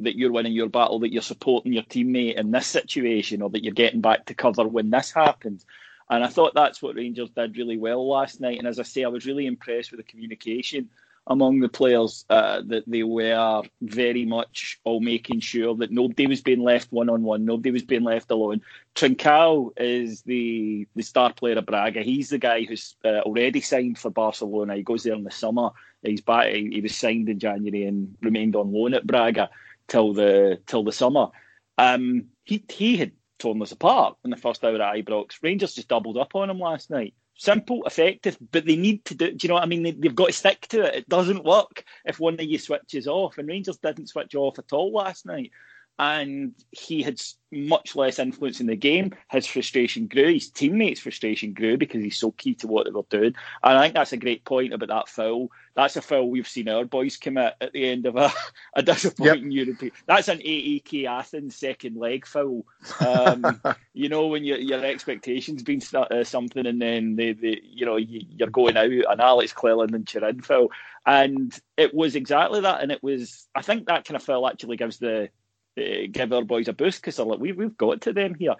that 0.00 0.16
you're 0.16 0.32
winning 0.32 0.52
your 0.52 0.68
battle 0.68 1.00
that 1.00 1.12
you're 1.12 1.22
supporting 1.22 1.72
your 1.72 1.82
teammate 1.82 2.36
in 2.36 2.50
this 2.50 2.66
situation 2.66 3.42
or 3.42 3.50
that 3.50 3.64
you're 3.64 3.74
getting 3.74 4.00
back 4.00 4.26
to 4.26 4.34
cover 4.34 4.66
when 4.66 4.90
this 4.90 5.10
happens. 5.10 5.64
And 6.10 6.24
I 6.24 6.28
thought 6.28 6.54
that's 6.54 6.80
what 6.80 6.96
Rangers 6.96 7.30
did 7.30 7.56
really 7.56 7.76
well 7.76 8.08
last 8.08 8.40
night. 8.40 8.58
And 8.58 8.66
as 8.66 8.78
I 8.78 8.84
say, 8.84 9.04
I 9.04 9.08
was 9.08 9.26
really 9.26 9.46
impressed 9.46 9.90
with 9.90 9.98
the 9.98 10.10
communication 10.10 10.88
among 11.26 11.60
the 11.60 11.68
players 11.68 12.24
uh, 12.30 12.62
that 12.66 12.84
they 12.86 13.02
were 13.02 13.62
very 13.82 14.24
much 14.24 14.80
all 14.84 15.00
making 15.00 15.40
sure 15.40 15.74
that 15.76 15.90
nobody 15.90 16.26
was 16.26 16.40
being 16.40 16.62
left 16.62 16.90
one 16.90 17.10
on 17.10 17.22
one, 17.22 17.44
nobody 17.44 17.70
was 17.70 17.82
being 17.82 18.04
left 18.04 18.30
alone. 18.30 18.62
Trincao 18.94 19.72
is 19.76 20.22
the 20.22 20.88
the 20.96 21.02
star 21.02 21.32
player 21.34 21.58
of 21.58 21.66
Braga. 21.66 22.02
He's 22.02 22.30
the 22.30 22.38
guy 22.38 22.64
who's 22.64 22.96
uh, 23.04 23.20
already 23.20 23.60
signed 23.60 23.98
for 23.98 24.10
Barcelona. 24.10 24.76
He 24.76 24.82
goes 24.82 25.02
there 25.02 25.14
in 25.14 25.24
the 25.24 25.30
summer. 25.30 25.70
He's 26.02 26.22
back. 26.22 26.54
He 26.54 26.80
was 26.80 26.96
signed 26.96 27.28
in 27.28 27.38
January 27.38 27.84
and 27.84 28.16
remained 28.22 28.56
on 28.56 28.72
loan 28.72 28.94
at 28.94 29.06
Braga 29.06 29.50
till 29.88 30.12
the 30.12 30.60
till 30.66 30.84
the 30.84 30.92
summer. 30.92 31.28
Um, 31.76 32.26
he 32.44 32.64
he 32.70 32.96
had 32.96 33.12
torn 33.38 33.62
us 33.62 33.72
apart 33.72 34.16
in 34.24 34.30
the 34.30 34.36
first 34.36 34.64
hour 34.64 34.80
at 34.80 35.04
Ibrox. 35.04 35.42
Rangers 35.42 35.74
just 35.74 35.88
doubled 35.88 36.18
up 36.18 36.34
on 36.34 36.50
him 36.50 36.58
last 36.58 36.90
night. 36.90 37.14
Simple, 37.36 37.84
effective, 37.84 38.36
but 38.50 38.66
they 38.66 38.74
need 38.76 39.04
to 39.04 39.14
do. 39.14 39.32
Do 39.32 39.38
you 39.40 39.48
know 39.48 39.54
what 39.54 39.62
I 39.62 39.66
mean? 39.66 39.84
They, 39.84 40.08
have 40.08 40.16
got 40.16 40.26
to 40.26 40.32
stick 40.32 40.66
to 40.68 40.82
it. 40.82 40.94
It 40.96 41.08
doesn't 41.08 41.44
work 41.44 41.84
if 42.04 42.18
one 42.18 42.34
of 42.34 42.42
you 42.42 42.58
switches 42.58 43.06
off, 43.06 43.38
and 43.38 43.48
Rangers 43.48 43.78
didn't 43.78 44.08
switch 44.08 44.34
off 44.34 44.58
at 44.58 44.72
all 44.72 44.92
last 44.92 45.24
night 45.24 45.52
and 45.98 46.54
he 46.70 47.02
had 47.02 47.20
much 47.50 47.96
less 47.96 48.18
influence 48.18 48.60
in 48.60 48.66
the 48.66 48.76
game. 48.76 49.12
His 49.30 49.46
frustration 49.46 50.06
grew, 50.06 50.34
his 50.34 50.50
teammates' 50.50 51.00
frustration 51.00 51.54
grew 51.54 51.76
because 51.76 52.02
he's 52.02 52.18
so 52.18 52.30
key 52.30 52.54
to 52.56 52.68
what 52.68 52.84
they 52.84 52.92
were 52.92 53.02
doing. 53.08 53.34
And 53.64 53.78
I 53.78 53.82
think 53.82 53.94
that's 53.94 54.12
a 54.12 54.18
great 54.18 54.44
point 54.44 54.72
about 54.72 54.88
that 54.90 55.08
foul. 55.08 55.50
That's 55.74 55.96
a 55.96 56.02
foul 56.02 56.30
we've 56.30 56.46
seen 56.46 56.68
our 56.68 56.84
boys 56.84 57.16
commit 57.16 57.54
at 57.60 57.72
the 57.72 57.88
end 57.88 58.06
of 58.06 58.16
a, 58.16 58.32
a 58.74 58.82
disappointing 58.82 59.50
yep. 59.50 59.66
European. 59.66 59.92
That's 60.06 60.28
an 60.28 60.40
AEK 60.40 61.06
Athens 61.06 61.56
second 61.56 61.96
leg 61.96 62.26
foul. 62.26 62.64
Um, 63.00 63.60
you 63.92 64.08
know, 64.08 64.28
when 64.28 64.44
your 64.44 64.58
your 64.58 64.84
expectations 64.84 65.62
been 65.62 65.82
uh, 65.94 66.22
something 66.22 66.66
and 66.66 66.80
then 66.80 67.16
they, 67.16 67.32
they 67.32 67.60
you 67.64 67.86
know, 67.86 67.96
you, 67.96 68.22
are 68.44 68.50
going 68.50 68.76
out, 68.76 68.90
an 68.90 69.20
Alex 69.20 69.52
Cleland 69.52 69.94
and 69.94 70.06
Turin 70.06 70.42
foul. 70.42 70.70
And 71.06 71.58
it 71.76 71.94
was 71.94 72.14
exactly 72.14 72.60
that. 72.60 72.82
And 72.82 72.92
it 72.92 73.02
was, 73.02 73.48
I 73.54 73.62
think 73.62 73.86
that 73.86 74.04
kind 74.04 74.16
of 74.16 74.22
foul 74.22 74.46
actually 74.46 74.76
gives 74.76 74.98
the 74.98 75.30
Uh, 75.78 76.08
give 76.10 76.32
our 76.32 76.42
boys 76.42 76.68
a 76.68 76.72
boost 76.72 77.00
because 77.00 77.16
they're 77.16 77.26
like, 77.26 77.38
we, 77.38 77.52
we've 77.52 77.76
got 77.76 78.00
to 78.02 78.12
them 78.12 78.34
here. 78.34 78.56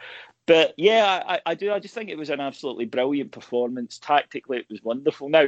But 0.47 0.75
yeah, 0.77 1.23
I, 1.27 1.41
I 1.45 1.55
do. 1.55 1.73
I 1.73 1.81
just 1.81 1.95
think 1.95 2.09
it 2.09 2.19
was 2.19 2.31
an 2.31 2.41
absolutely 2.41 2.87
brilliant 2.87 3.33
performance. 3.33 3.99
Tactically, 3.99 4.59
it 4.59 4.67
was 4.71 4.83
wonderful. 4.83 5.29
Now, 5.29 5.47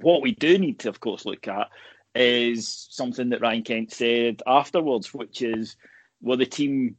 what 0.00 0.22
we 0.22 0.32
do 0.32 0.58
need 0.58 0.80
to, 0.80 0.88
of 0.88 1.00
course, 1.00 1.24
look 1.24 1.48
at 1.48 1.70
is 2.14 2.86
something 2.90 3.30
that 3.30 3.40
Ryan 3.40 3.62
Kent 3.62 3.92
said 3.92 4.42
afterwards, 4.46 5.12
which 5.12 5.42
is, 5.42 5.76
well, 6.20 6.36
the 6.36 6.46
team 6.46 6.96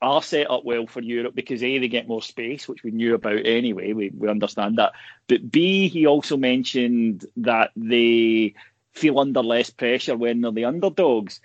are 0.00 0.22
set 0.22 0.50
up 0.50 0.64
well 0.64 0.86
for 0.86 1.00
Europe 1.00 1.34
because 1.34 1.62
A, 1.62 1.78
they 1.78 1.88
get 1.88 2.08
more 2.08 2.22
space, 2.22 2.68
which 2.68 2.82
we 2.82 2.90
knew 2.90 3.14
about 3.14 3.44
anyway. 3.44 3.92
We, 3.92 4.10
we 4.10 4.28
understand 4.28 4.78
that. 4.78 4.92
But 5.26 5.50
B, 5.50 5.88
he 5.88 6.06
also 6.06 6.36
mentioned 6.36 7.26
that 7.38 7.70
they 7.76 8.54
feel 8.94 9.18
under 9.18 9.42
less 9.42 9.70
pressure 9.70 10.16
when 10.16 10.40
they're 10.40 10.52
the 10.52 10.64
underdogs. 10.66 11.40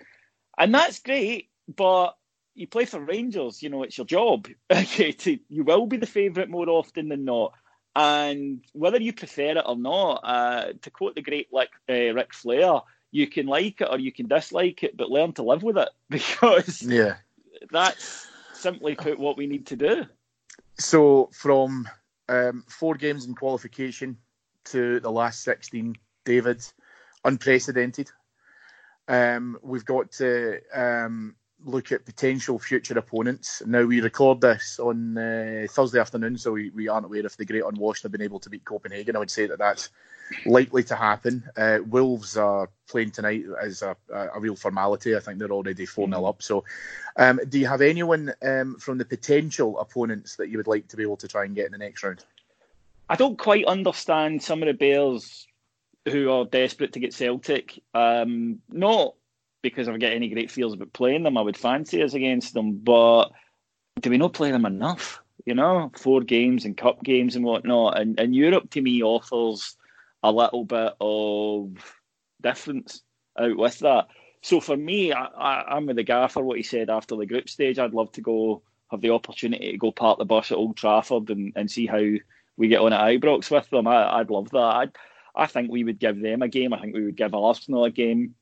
And 0.56 0.74
that's 0.74 1.00
great 1.00 1.50
but 1.68 2.16
you 2.54 2.66
play 2.66 2.84
for 2.84 3.00
Rangers, 3.00 3.62
you 3.62 3.68
know, 3.68 3.82
it's 3.82 3.98
your 3.98 4.06
job. 4.06 4.48
Okay, 4.70 5.40
you 5.48 5.64
will 5.64 5.86
be 5.86 5.96
the 5.96 6.06
favourite 6.06 6.50
more 6.50 6.68
often 6.68 7.08
than 7.08 7.24
not. 7.24 7.52
And 7.96 8.64
whether 8.72 9.00
you 9.00 9.12
prefer 9.12 9.56
it 9.58 9.64
or 9.64 9.76
not, 9.76 10.20
uh, 10.24 10.72
to 10.82 10.90
quote 10.90 11.14
the 11.14 11.22
great 11.22 11.52
like, 11.52 11.70
uh, 11.88 12.12
Ric 12.12 12.34
Flair, 12.34 12.80
you 13.12 13.28
can 13.28 13.46
like 13.46 13.80
it 13.80 13.88
or 13.90 13.98
you 13.98 14.10
can 14.10 14.26
dislike 14.26 14.82
it, 14.82 14.96
but 14.96 15.10
learn 15.10 15.32
to 15.34 15.44
live 15.44 15.62
with 15.62 15.78
it 15.78 15.88
because 16.10 16.82
yeah, 16.82 17.16
that's 17.70 18.26
simply 18.52 18.94
put 18.96 19.18
what 19.18 19.36
we 19.36 19.46
need 19.46 19.66
to 19.66 19.76
do. 19.76 20.04
So 20.78 21.30
from 21.32 21.88
um, 22.28 22.64
four 22.68 22.96
games 22.96 23.26
in 23.26 23.34
qualification 23.34 24.16
to 24.66 24.98
the 24.98 25.10
last 25.10 25.42
16, 25.42 25.94
David, 26.24 26.64
unprecedented. 27.24 28.10
Um, 29.06 29.58
we've 29.62 29.84
got 29.84 30.10
to 30.12 30.60
um, 30.74 31.36
look 31.64 31.92
at 31.92 32.04
potential 32.04 32.58
future 32.58 32.98
opponents. 32.98 33.62
Now 33.66 33.82
we 33.82 34.00
record 34.00 34.40
this 34.40 34.78
on 34.78 35.16
uh, 35.16 35.66
Thursday 35.70 35.98
afternoon, 35.98 36.38
so 36.38 36.52
we, 36.52 36.70
we 36.70 36.88
aren't 36.88 37.06
aware 37.06 37.24
if 37.24 37.36
the 37.36 37.44
Great 37.44 37.64
Unwashed 37.64 38.02
have 38.02 38.12
been 38.12 38.22
able 38.22 38.40
to 38.40 38.50
beat 38.50 38.64
Copenhagen. 38.64 39.16
I 39.16 39.20
would 39.20 39.30
say 39.30 39.46
that 39.46 39.58
that's 39.58 39.90
likely 40.46 40.82
to 40.84 40.96
happen. 40.96 41.44
Uh, 41.56 41.78
Wolves 41.86 42.36
are 42.36 42.68
playing 42.88 43.10
tonight 43.10 43.44
as 43.62 43.82
a, 43.82 43.96
a, 44.12 44.38
real 44.40 44.56
formality. 44.56 45.16
I 45.16 45.20
think 45.20 45.38
they're 45.38 45.50
already 45.50 45.86
4 45.86 46.08
0 46.08 46.24
up. 46.24 46.42
So, 46.42 46.64
um, 47.16 47.40
do 47.48 47.58
you 47.58 47.66
have 47.66 47.80
anyone 47.80 48.32
um, 48.42 48.76
from 48.76 48.98
the 48.98 49.04
potential 49.04 49.78
opponents 49.78 50.36
that 50.36 50.48
you 50.48 50.58
would 50.58 50.66
like 50.66 50.88
to 50.88 50.96
be 50.96 51.02
able 51.02 51.16
to 51.18 51.28
try 51.28 51.44
and 51.44 51.54
get 51.54 51.66
in 51.66 51.72
the 51.72 51.78
next 51.78 52.02
round? 52.02 52.24
I 53.08 53.16
don't 53.16 53.38
quite 53.38 53.66
understand 53.66 54.42
some 54.42 54.62
of 54.62 54.66
the 54.66 54.74
Bears 54.74 55.46
who 56.08 56.30
are 56.30 56.44
desperate 56.44 56.92
to 56.94 57.00
get 57.00 57.14
Celtic. 57.14 57.82
Um, 57.94 58.60
not 58.70 59.14
because 59.64 59.88
I 59.88 59.96
get 59.96 60.12
any 60.12 60.28
great 60.28 60.50
feels 60.50 60.74
about 60.74 60.92
playing 60.92 61.22
them. 61.22 61.38
I 61.38 61.40
would 61.40 61.56
fancy 61.56 62.02
us 62.02 62.12
against 62.12 62.52
them, 62.52 62.76
but 62.76 63.30
do 64.00 64.10
we 64.10 64.18
not 64.18 64.34
play 64.34 64.52
them 64.52 64.66
enough? 64.66 65.22
You 65.46 65.54
know, 65.54 65.90
four 65.96 66.20
games 66.20 66.66
and 66.66 66.76
cup 66.76 67.02
games 67.02 67.34
and 67.34 67.44
whatnot. 67.44 67.98
And, 67.98 68.20
and 68.20 68.34
Europe 68.34 68.70
to 68.70 68.82
me 68.82 69.02
offers 69.02 69.76
a 70.22 70.30
little 70.30 70.64
bit 70.64 70.92
of 71.00 71.96
difference 72.42 73.02
out 73.38 73.56
with 73.56 73.78
that. 73.80 74.08
So 74.42 74.60
for 74.60 74.76
me, 74.76 75.14
I, 75.14 75.76
am 75.76 75.86
with 75.86 75.96
the 75.96 76.02
gaffer 76.02 76.42
what 76.42 76.58
he 76.58 76.62
said 76.62 76.90
after 76.90 77.16
the 77.16 77.26
group 77.26 77.48
stage. 77.48 77.78
I'd 77.78 77.94
love 77.94 78.12
to 78.12 78.20
go 78.20 78.62
have 78.90 79.00
the 79.00 79.10
opportunity 79.10 79.72
to 79.72 79.78
go 79.78 79.92
park 79.92 80.18
the 80.18 80.26
bus 80.26 80.52
at 80.52 80.58
Old 80.58 80.76
Trafford 80.76 81.30
and, 81.30 81.54
and 81.56 81.70
see 81.70 81.86
how 81.86 82.04
we 82.58 82.68
get 82.68 82.80
on 82.82 82.92
at 82.92 83.00
Ibrox 83.00 83.50
with 83.50 83.68
them. 83.70 83.88
I, 83.88 84.18
would 84.18 84.30
love 84.30 84.50
that. 84.50 84.58
I'd, 84.58 84.96
I 85.34 85.46
think 85.46 85.70
we 85.70 85.84
would 85.84 85.98
give 85.98 86.20
them 86.20 86.42
a 86.42 86.48
game. 86.48 86.74
I 86.74 86.80
think 86.80 86.94
we 86.94 87.06
would 87.06 87.16
give 87.16 87.34
Arsenal 87.34 87.84
a 87.84 87.90
game 87.90 88.34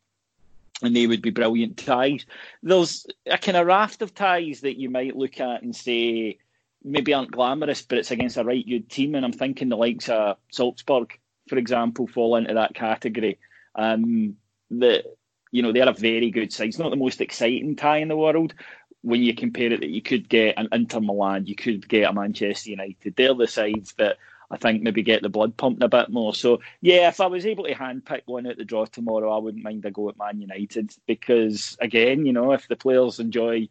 and 0.82 0.94
they 0.94 1.06
would 1.06 1.22
be 1.22 1.30
brilliant 1.30 1.76
ties. 1.76 2.26
There's 2.62 3.06
a 3.26 3.38
kind 3.38 3.56
of 3.56 3.66
raft 3.66 4.02
of 4.02 4.14
ties 4.14 4.60
that 4.60 4.78
you 4.78 4.90
might 4.90 5.16
look 5.16 5.40
at 5.40 5.62
and 5.62 5.74
say 5.74 6.38
maybe 6.84 7.14
aren't 7.14 7.30
glamorous, 7.30 7.82
but 7.82 7.98
it's 7.98 8.10
against 8.10 8.36
a 8.36 8.44
right 8.44 8.66
good 8.66 8.90
team. 8.90 9.14
And 9.14 9.24
I'm 9.24 9.32
thinking 9.32 9.68
the 9.68 9.76
likes 9.76 10.08
of 10.08 10.36
Salzburg, 10.50 11.18
for 11.48 11.56
example, 11.56 12.06
fall 12.06 12.36
into 12.36 12.54
that 12.54 12.74
category. 12.74 13.38
Um, 13.74 14.36
that 14.70 15.04
you 15.50 15.62
know 15.62 15.72
they're 15.72 15.88
a 15.88 15.94
very 15.94 16.30
good 16.30 16.52
side. 16.52 16.68
It's 16.68 16.78
not 16.78 16.90
the 16.90 16.96
most 16.96 17.20
exciting 17.20 17.76
tie 17.76 17.98
in 17.98 18.08
the 18.08 18.16
world 18.16 18.54
when 19.02 19.22
you 19.22 19.34
compare 19.34 19.72
it 19.72 19.80
that 19.80 19.90
you 19.90 20.00
could 20.00 20.28
get 20.28 20.56
an 20.56 20.68
Inter 20.72 21.00
Milan, 21.00 21.46
you 21.46 21.56
could 21.56 21.88
get 21.88 22.08
a 22.08 22.12
Manchester 22.12 22.70
United. 22.70 23.16
They're 23.16 23.34
the 23.34 23.48
sides 23.48 23.94
that 23.98 24.16
I 24.52 24.58
think 24.58 24.82
maybe 24.82 25.02
get 25.02 25.22
the 25.22 25.30
blood 25.30 25.56
pumping 25.56 25.82
a 25.82 25.88
bit 25.88 26.10
more. 26.10 26.34
So 26.34 26.60
yeah, 26.82 27.08
if 27.08 27.20
I 27.22 27.26
was 27.26 27.46
able 27.46 27.64
to 27.64 27.74
handpick 27.74 28.22
one 28.26 28.46
at 28.46 28.58
the 28.58 28.66
draw 28.66 28.84
tomorrow, 28.84 29.34
I 29.34 29.38
wouldn't 29.38 29.64
mind 29.64 29.86
a 29.86 29.90
go 29.90 30.10
at 30.10 30.18
Man 30.18 30.42
United 30.42 30.94
because 31.06 31.74
again, 31.80 32.26
you 32.26 32.34
know, 32.34 32.52
if 32.52 32.68
the 32.68 32.76
players 32.76 33.18
enjoy 33.18 33.68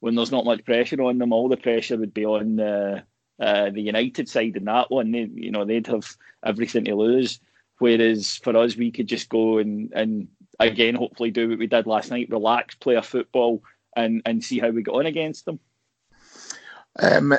when 0.00 0.14
there's 0.14 0.32
not 0.32 0.46
much 0.46 0.64
pressure 0.64 1.02
on 1.02 1.18
them, 1.18 1.34
all 1.34 1.50
the 1.50 1.56
pressure 1.58 1.98
would 1.98 2.14
be 2.14 2.24
on 2.24 2.56
the 2.56 3.02
uh, 3.38 3.70
the 3.70 3.82
United 3.82 4.26
side 4.28 4.56
in 4.56 4.64
that 4.64 4.90
one. 4.90 5.12
They, 5.12 5.28
you 5.34 5.50
know, 5.50 5.66
they'd 5.66 5.86
have 5.88 6.16
everything 6.44 6.86
to 6.86 6.94
lose. 6.94 7.38
Whereas 7.78 8.36
for 8.36 8.56
us, 8.56 8.74
we 8.74 8.90
could 8.90 9.08
just 9.08 9.28
go 9.28 9.58
and 9.58 9.92
and 9.92 10.28
again, 10.58 10.94
hopefully, 10.94 11.30
do 11.30 11.50
what 11.50 11.58
we 11.58 11.66
did 11.66 11.86
last 11.86 12.10
night: 12.10 12.30
relax, 12.30 12.74
play 12.74 12.94
a 12.94 13.02
football, 13.02 13.62
and 13.94 14.22
and 14.24 14.42
see 14.42 14.58
how 14.58 14.70
we 14.70 14.82
get 14.82 14.94
on 14.94 15.04
against 15.04 15.44
them. 15.44 15.60
Um, 16.98 17.34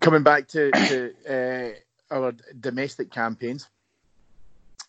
coming 0.00 0.22
back 0.22 0.48
to, 0.48 0.70
to 0.70 1.14
uh, 1.28 1.78
our 2.10 2.34
domestic 2.58 3.10
campaigns. 3.10 3.68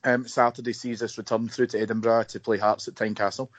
um, 0.04 0.28
Saturday 0.28 0.74
sees 0.74 1.02
us 1.04 1.18
return 1.18 1.48
through 1.50 1.68
to 1.68 1.80
Edinburgh 1.80 2.24
to 2.24 2.40
play 2.40 2.58
Hearts 2.58 2.88
at 2.88 2.96
Tynecastle 2.96 3.50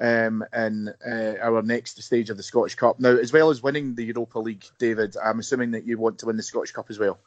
um, 0.00 0.44
in 0.54 0.88
uh, 1.06 1.34
our 1.40 1.62
next 1.62 2.02
stage 2.02 2.30
of 2.30 2.36
the 2.36 2.42
Scottish 2.42 2.74
Cup. 2.74 3.00
Now, 3.00 3.16
as 3.16 3.32
well 3.32 3.50
as 3.50 3.62
winning 3.62 3.94
the 3.94 4.04
Europa 4.04 4.38
League, 4.38 4.64
David, 4.78 5.16
I'm 5.22 5.38
assuming 5.38 5.72
that 5.72 5.86
you 5.86 5.98
want 5.98 6.18
to 6.20 6.26
win 6.26 6.36
the 6.36 6.42
Scottish 6.42 6.72
Cup 6.72 6.86
as 6.88 6.98
well. 6.98 7.18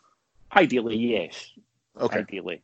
Ideally, 0.56 0.98
yes. 0.98 1.52
Okay. 2.00 2.20
Ideally. 2.20 2.62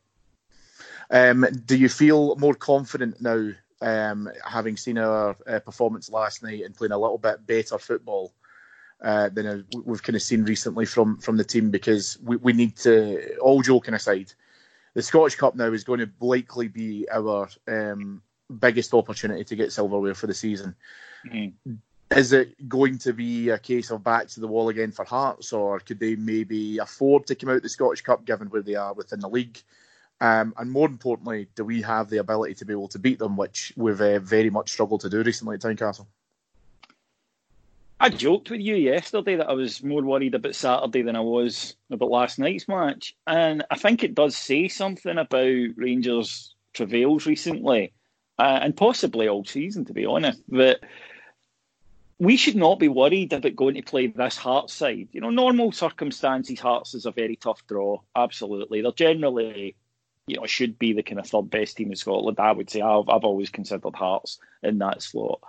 Um, 1.10 1.46
do 1.64 1.76
you 1.76 1.88
feel 1.88 2.36
more 2.36 2.54
confident 2.54 3.20
now, 3.20 3.52
um, 3.80 4.30
having 4.44 4.76
seen 4.76 4.98
our 4.98 5.36
uh, 5.46 5.58
performance 5.60 6.10
last 6.10 6.42
night 6.42 6.62
and 6.64 6.74
playing 6.74 6.92
a 6.92 6.98
little 6.98 7.18
bit 7.18 7.46
better 7.46 7.78
football 7.78 8.32
uh, 9.02 9.28
than 9.30 9.64
we've 9.84 10.02
kind 10.02 10.16
of 10.16 10.22
seen 10.22 10.44
recently 10.44 10.86
from 10.86 11.18
from 11.18 11.36
the 11.36 11.44
team? 11.44 11.70
Because 11.70 12.18
we, 12.22 12.36
we 12.36 12.52
need 12.52 12.76
to, 12.78 13.36
all 13.38 13.62
joking 13.62 13.94
aside, 13.94 14.32
the 14.94 15.02
Scottish 15.02 15.36
Cup 15.36 15.54
now 15.54 15.72
is 15.72 15.84
going 15.84 16.00
to 16.00 16.10
likely 16.20 16.68
be 16.68 17.06
our 17.10 17.48
um, 17.68 18.22
biggest 18.58 18.94
opportunity 18.94 19.44
to 19.44 19.56
get 19.56 19.72
silverware 19.72 20.14
for 20.14 20.26
the 20.26 20.34
season. 20.34 20.74
Mm-hmm. 21.26 21.74
Is 22.16 22.32
it 22.32 22.68
going 22.68 22.98
to 22.98 23.12
be 23.12 23.50
a 23.50 23.58
case 23.58 23.90
of 23.90 24.02
back 24.02 24.26
to 24.28 24.40
the 24.40 24.48
wall 24.48 24.68
again 24.68 24.90
for 24.90 25.04
Hearts, 25.04 25.52
or 25.52 25.78
could 25.78 26.00
they 26.00 26.16
maybe 26.16 26.78
afford 26.78 27.26
to 27.26 27.36
come 27.36 27.50
out 27.50 27.62
the 27.62 27.68
Scottish 27.68 28.00
Cup 28.00 28.24
given 28.24 28.48
where 28.48 28.62
they 28.62 28.74
are 28.74 28.92
within 28.94 29.20
the 29.20 29.28
league? 29.28 29.62
Um, 30.20 30.52
and 30.58 30.70
more 30.70 30.88
importantly, 30.88 31.48
do 31.54 31.64
we 31.64 31.80
have 31.82 32.10
the 32.10 32.18
ability 32.18 32.54
to 32.54 32.64
be 32.64 32.72
able 32.72 32.88
to 32.88 32.98
beat 32.98 33.20
them, 33.20 33.36
which 33.36 33.72
we've 33.76 34.00
uh, 34.00 34.18
very 34.18 34.50
much 34.50 34.72
struggled 34.72 35.00
to 35.02 35.08
do 35.08 35.22
recently 35.22 35.54
at 35.54 35.60
Tynecastle? 35.60 36.06
I 38.02 38.08
joked 38.08 38.48
with 38.48 38.62
you 38.62 38.76
yesterday 38.76 39.36
that 39.36 39.50
I 39.50 39.52
was 39.52 39.84
more 39.84 40.02
worried 40.02 40.34
about 40.34 40.54
Saturday 40.54 41.02
than 41.02 41.16
I 41.16 41.20
was 41.20 41.76
about 41.90 42.10
last 42.10 42.38
night's 42.38 42.66
match, 42.66 43.14
and 43.26 43.62
I 43.70 43.76
think 43.76 44.02
it 44.02 44.14
does 44.14 44.34
say 44.34 44.68
something 44.68 45.18
about 45.18 45.76
Rangers' 45.76 46.54
travails 46.72 47.26
recently, 47.26 47.92
uh, 48.38 48.60
and 48.62 48.74
possibly 48.74 49.28
all 49.28 49.44
season, 49.44 49.84
to 49.84 49.92
be 49.92 50.06
honest. 50.06 50.40
That 50.48 50.80
we 52.18 52.38
should 52.38 52.56
not 52.56 52.78
be 52.78 52.88
worried 52.88 53.34
about 53.34 53.54
going 53.54 53.74
to 53.74 53.82
play 53.82 54.06
this 54.06 54.38
Hearts 54.38 54.72
side. 54.72 55.08
You 55.12 55.20
know, 55.20 55.28
normal 55.28 55.70
circumstances, 55.70 56.58
Hearts 56.58 56.94
is 56.94 57.04
a 57.04 57.12
very 57.12 57.36
tough 57.36 57.66
draw. 57.66 58.00
Absolutely, 58.16 58.80
they're 58.80 58.92
generally, 58.92 59.76
you 60.26 60.36
know, 60.36 60.46
should 60.46 60.78
be 60.78 60.94
the 60.94 61.02
kind 61.02 61.20
of 61.20 61.26
third 61.26 61.50
best 61.50 61.76
team 61.76 61.90
in 61.90 61.96
Scotland. 61.96 62.40
I 62.40 62.52
would 62.52 62.70
say 62.70 62.80
I've 62.80 63.10
I've 63.10 63.24
always 63.24 63.50
considered 63.50 63.94
Hearts 63.94 64.38
in 64.62 64.78
that 64.78 65.02
slot 65.02 65.40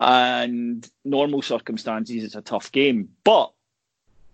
and 0.00 0.88
normal 1.04 1.42
circumstances, 1.42 2.24
it's 2.24 2.34
a 2.34 2.40
tough 2.40 2.72
game. 2.72 3.10
But 3.22 3.52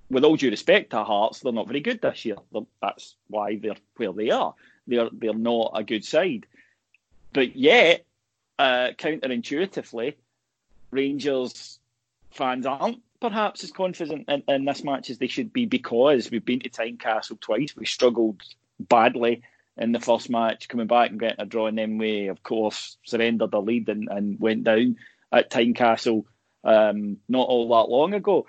with 0.08 0.24
all 0.24 0.36
due 0.36 0.50
respect 0.50 0.90
to 0.90 1.02
Hearts, 1.02 1.40
they're 1.40 1.52
not 1.52 1.66
very 1.66 1.80
good 1.80 2.00
this 2.00 2.24
year. 2.24 2.36
That's 2.80 3.16
why 3.28 3.56
they're 3.56 3.76
where 3.96 4.12
they 4.12 4.30
are. 4.30 4.54
They're 4.86 5.10
they're 5.12 5.34
not 5.34 5.72
a 5.74 5.82
good 5.82 6.04
side. 6.04 6.46
But 7.32 7.56
yet, 7.56 8.04
uh, 8.58 8.90
counterintuitively, 8.96 10.14
Rangers 10.92 11.80
fans 12.30 12.66
aren't 12.66 13.02
perhaps 13.20 13.64
as 13.64 13.72
confident 13.72 14.28
in, 14.28 14.42
in, 14.46 14.64
this 14.64 14.84
match 14.84 15.10
as 15.10 15.18
they 15.18 15.26
should 15.26 15.52
be 15.52 15.66
because 15.66 16.30
we've 16.30 16.44
been 16.44 16.60
to 16.60 16.68
Tynecastle 16.68 17.40
twice. 17.40 17.74
We 17.74 17.86
struggled 17.86 18.42
badly 18.78 19.42
in 19.78 19.92
the 19.92 20.00
first 20.00 20.30
match, 20.30 20.68
coming 20.68 20.86
back 20.86 21.10
and 21.10 21.20
getting 21.20 21.40
a 21.40 21.46
draw, 21.46 21.66
and 21.66 21.76
then 21.76 21.98
we, 21.98 22.28
of 22.28 22.42
course, 22.42 22.98
surrendered 23.04 23.50
the 23.50 23.60
lead 23.60 23.88
and, 23.88 24.08
and 24.08 24.38
went 24.38 24.64
down 24.64 24.96
at 25.32 25.50
Tynecastle 25.50 26.24
um, 26.64 27.18
not 27.28 27.48
all 27.48 27.68
that 27.68 27.90
long 27.90 28.14
ago. 28.14 28.46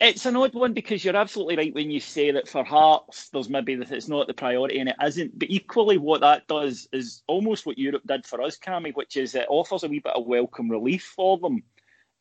It's 0.00 0.24
an 0.24 0.36
odd 0.36 0.54
one 0.54 0.72
because 0.72 1.04
you're 1.04 1.16
absolutely 1.16 1.56
right 1.56 1.74
when 1.74 1.90
you 1.90 2.00
say 2.00 2.30
that 2.30 2.48
for 2.48 2.64
Hearts, 2.64 3.28
there's 3.28 3.50
maybe 3.50 3.74
that 3.74 3.92
it's 3.92 4.08
not 4.08 4.26
the 4.26 4.32
priority 4.32 4.78
and 4.78 4.88
it 4.88 4.96
isn't. 5.04 5.38
But 5.38 5.50
equally, 5.50 5.98
what 5.98 6.22
that 6.22 6.46
does 6.46 6.88
is 6.90 7.22
almost 7.26 7.66
what 7.66 7.76
Europe 7.76 8.04
did 8.06 8.24
for 8.24 8.40
us, 8.40 8.56
Cammy, 8.56 8.94
which 8.94 9.18
is 9.18 9.34
it 9.34 9.44
offers 9.50 9.84
a 9.84 9.88
wee 9.88 9.98
bit 9.98 10.14
of 10.14 10.24
welcome 10.24 10.70
relief 10.70 11.12
for 11.14 11.36
them 11.36 11.62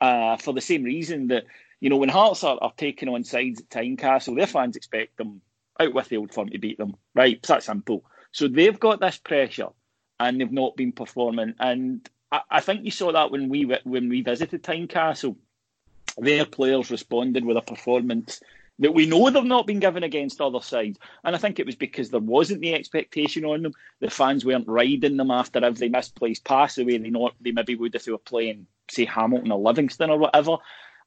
uh, 0.01 0.35
for 0.35 0.53
the 0.53 0.59
same 0.59 0.83
reason 0.83 1.27
that, 1.27 1.45
you 1.79 1.89
know, 1.89 1.95
when 1.95 2.09
Hearts 2.09 2.43
are, 2.43 2.57
are 2.61 2.73
taking 2.75 3.07
on 3.07 3.23
sides 3.23 3.61
at 3.61 3.69
Tynecastle, 3.69 4.35
their 4.35 4.47
fans 4.47 4.75
expect 4.75 5.15
them 5.15 5.39
out 5.79 5.93
with 5.93 6.09
the 6.09 6.17
old 6.17 6.33
firm 6.33 6.49
to 6.49 6.57
beat 6.57 6.77
them. 6.77 6.97
Right? 7.15 7.37
It's 7.37 7.47
that 7.47 7.63
simple. 7.63 8.03
So 8.33 8.49
they've 8.49 8.79
got 8.79 8.99
this 8.99 9.17
pressure 9.17 9.69
and 10.19 10.41
they've 10.41 10.51
not 10.51 10.75
been 10.75 10.91
performing. 10.91 11.53
And 11.59 12.09
I, 12.31 12.59
think 12.61 12.85
you 12.85 12.91
saw 12.91 13.11
that 13.11 13.31
when 13.31 13.49
we 13.49 13.63
when 13.63 14.09
we 14.09 14.21
visited 14.21 14.63
Tynecastle. 14.63 15.35
Their 16.17 16.45
players 16.45 16.91
responded 16.91 17.45
with 17.45 17.57
a 17.57 17.61
performance 17.61 18.41
that 18.79 18.93
we 18.93 19.05
know 19.05 19.29
they've 19.29 19.43
not 19.43 19.67
been 19.67 19.79
given 19.79 20.03
against 20.03 20.41
other 20.41 20.61
sides. 20.61 20.97
And 21.23 21.35
I 21.35 21.39
think 21.39 21.59
it 21.59 21.65
was 21.65 21.75
because 21.75 22.09
there 22.09 22.19
wasn't 22.19 22.61
the 22.61 22.73
expectation 22.73 23.45
on 23.45 23.61
them. 23.61 23.73
The 23.99 24.09
fans 24.09 24.45
weren't 24.45 24.67
riding 24.67 25.17
them 25.17 25.31
after 25.31 25.63
every 25.63 25.89
misplaced 25.89 26.45
pass 26.45 26.75
the 26.75 26.85
way 26.85 26.97
they 26.97 27.09
not 27.09 27.35
they 27.41 27.51
maybe 27.51 27.75
would 27.75 27.93
if 27.93 28.05
they 28.05 28.11
were 28.11 28.17
playing, 28.17 28.67
say, 28.89 29.05
Hamilton 29.05 29.51
or 29.51 29.59
Livingston 29.59 30.09
or 30.09 30.17
whatever. 30.17 30.57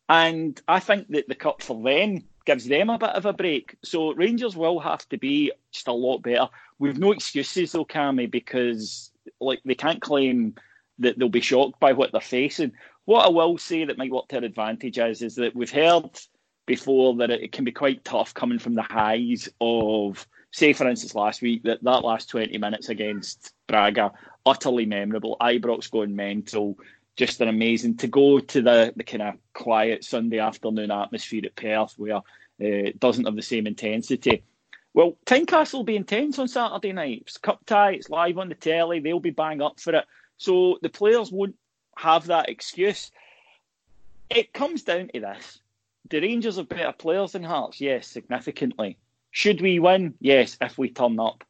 And 0.09 0.61
I 0.69 0.81
think 0.81 1.09
that 1.09 1.29
the 1.29 1.35
cup 1.35 1.63
for 1.63 1.83
them 1.83 2.25
gives 2.45 2.67
them 2.67 2.91
a 2.91 2.99
bit 2.99 3.11
of 3.11 3.25
a 3.25 3.33
break. 3.33 3.77
So 3.83 4.13
Rangers 4.13 4.57
will 4.57 4.79
have 4.81 5.09
to 5.09 5.17
be 5.17 5.53
just 5.73 5.89
a 5.89 5.93
lot 5.93 6.23
better. 6.23 6.49
We've 6.79 6.99
no 6.99 7.13
excuses 7.13 7.73
though, 7.73 7.87
Cammy, 7.87 8.31
because 8.31 9.11
like 9.41 9.61
they 9.65 9.75
can't 9.75 10.03
claim 10.03 10.57
that 10.98 11.18
they'll 11.18 11.28
be 11.28 11.40
shocked 11.40 11.81
by 11.81 11.92
what 11.92 12.12
they're 12.12 12.20
facing. 12.20 12.72
What 13.05 13.26
I 13.26 13.28
will 13.28 13.59
say 13.59 13.85
that 13.85 13.98
might 13.98 14.11
work 14.11 14.28
to 14.28 14.40
their 14.40 14.44
advantage 14.44 14.98
is, 14.98 15.22
is 15.22 15.35
that 15.37 15.57
we've 15.57 15.70
heard 15.70 16.18
before 16.66 17.16
that 17.16 17.31
it 17.31 17.52
can 17.52 17.64
be 17.64 17.72
quite 17.72 18.05
tough 18.05 18.35
coming 18.35 18.59
from 18.59 18.74
the 18.74 18.83
highs 18.83 19.48
of, 19.61 20.26
say, 20.52 20.72
for 20.72 20.88
instance, 20.88 21.14
last 21.14 21.42
week, 21.42 21.62
that, 21.64 21.83
that 21.83 22.05
last 22.05 22.28
20 22.31 22.57
minutes 22.59 22.88
against 22.88 23.52
Braga, 23.66 24.12
utterly 24.46 24.87
memorable. 24.87 25.37
Ibrox 25.40 25.90
going 25.90 26.14
mental, 26.14 26.78
just 27.16 27.40
an 27.40 27.48
amazing 27.48 27.96
to 27.98 28.07
go 28.07 28.38
to 28.38 28.62
the, 28.62 28.92
the 28.96 29.05
kind 29.05 29.22
of 29.22 29.35
quiet 29.52 30.05
Sunday 30.05 30.38
afternoon 30.38 30.90
atmosphere 30.90 31.42
at 31.44 31.57
Perth 31.57 31.94
where 31.98 32.16
uh, 32.16 32.20
it 32.59 33.00
doesn't 33.00 33.24
have 33.24 33.37
the 33.37 33.42
same 33.42 33.66
intensity. 33.66 34.44
Well, 34.94 35.16
Tynecastle 35.24 35.74
will 35.74 35.85
be 35.85 35.96
intense 35.96 36.38
on 36.38 36.48
Saturday 36.48 36.92
night. 36.92 37.22
It's 37.22 37.38
cup 37.38 37.64
tie, 37.64 37.92
it's 37.92 38.11
live 38.11 38.38
on 38.38 38.48
the 38.48 38.55
telly, 38.55 39.00
they'll 39.00 39.20
be 39.20 39.31
bang 39.31 39.62
up 39.62 39.81
for 39.81 39.94
it. 39.94 40.05
So 40.37 40.79
the 40.83 40.88
players 40.88 41.31
won't 41.31 41.57
have 41.97 42.27
that 42.27 42.49
excuse. 42.49 43.11
It 44.31 44.53
comes 44.53 44.83
down 44.83 45.09
to 45.14 45.21
this. 45.21 45.61
The 46.09 46.21
Rangers 46.21 46.57
have 46.57 46.68
better 46.68 46.92
players 46.92 47.33
than 47.33 47.45
Hearts? 47.45 47.81
Yes, 47.81 48.07
significantly. 48.07 48.99
Should 49.31 49.61
we 49.61 49.79
win? 49.79 50.14
Yes, 50.21 50.57
if 50.61 50.77
we 50.77 50.90
turn 50.90 51.18
up. 51.18 51.45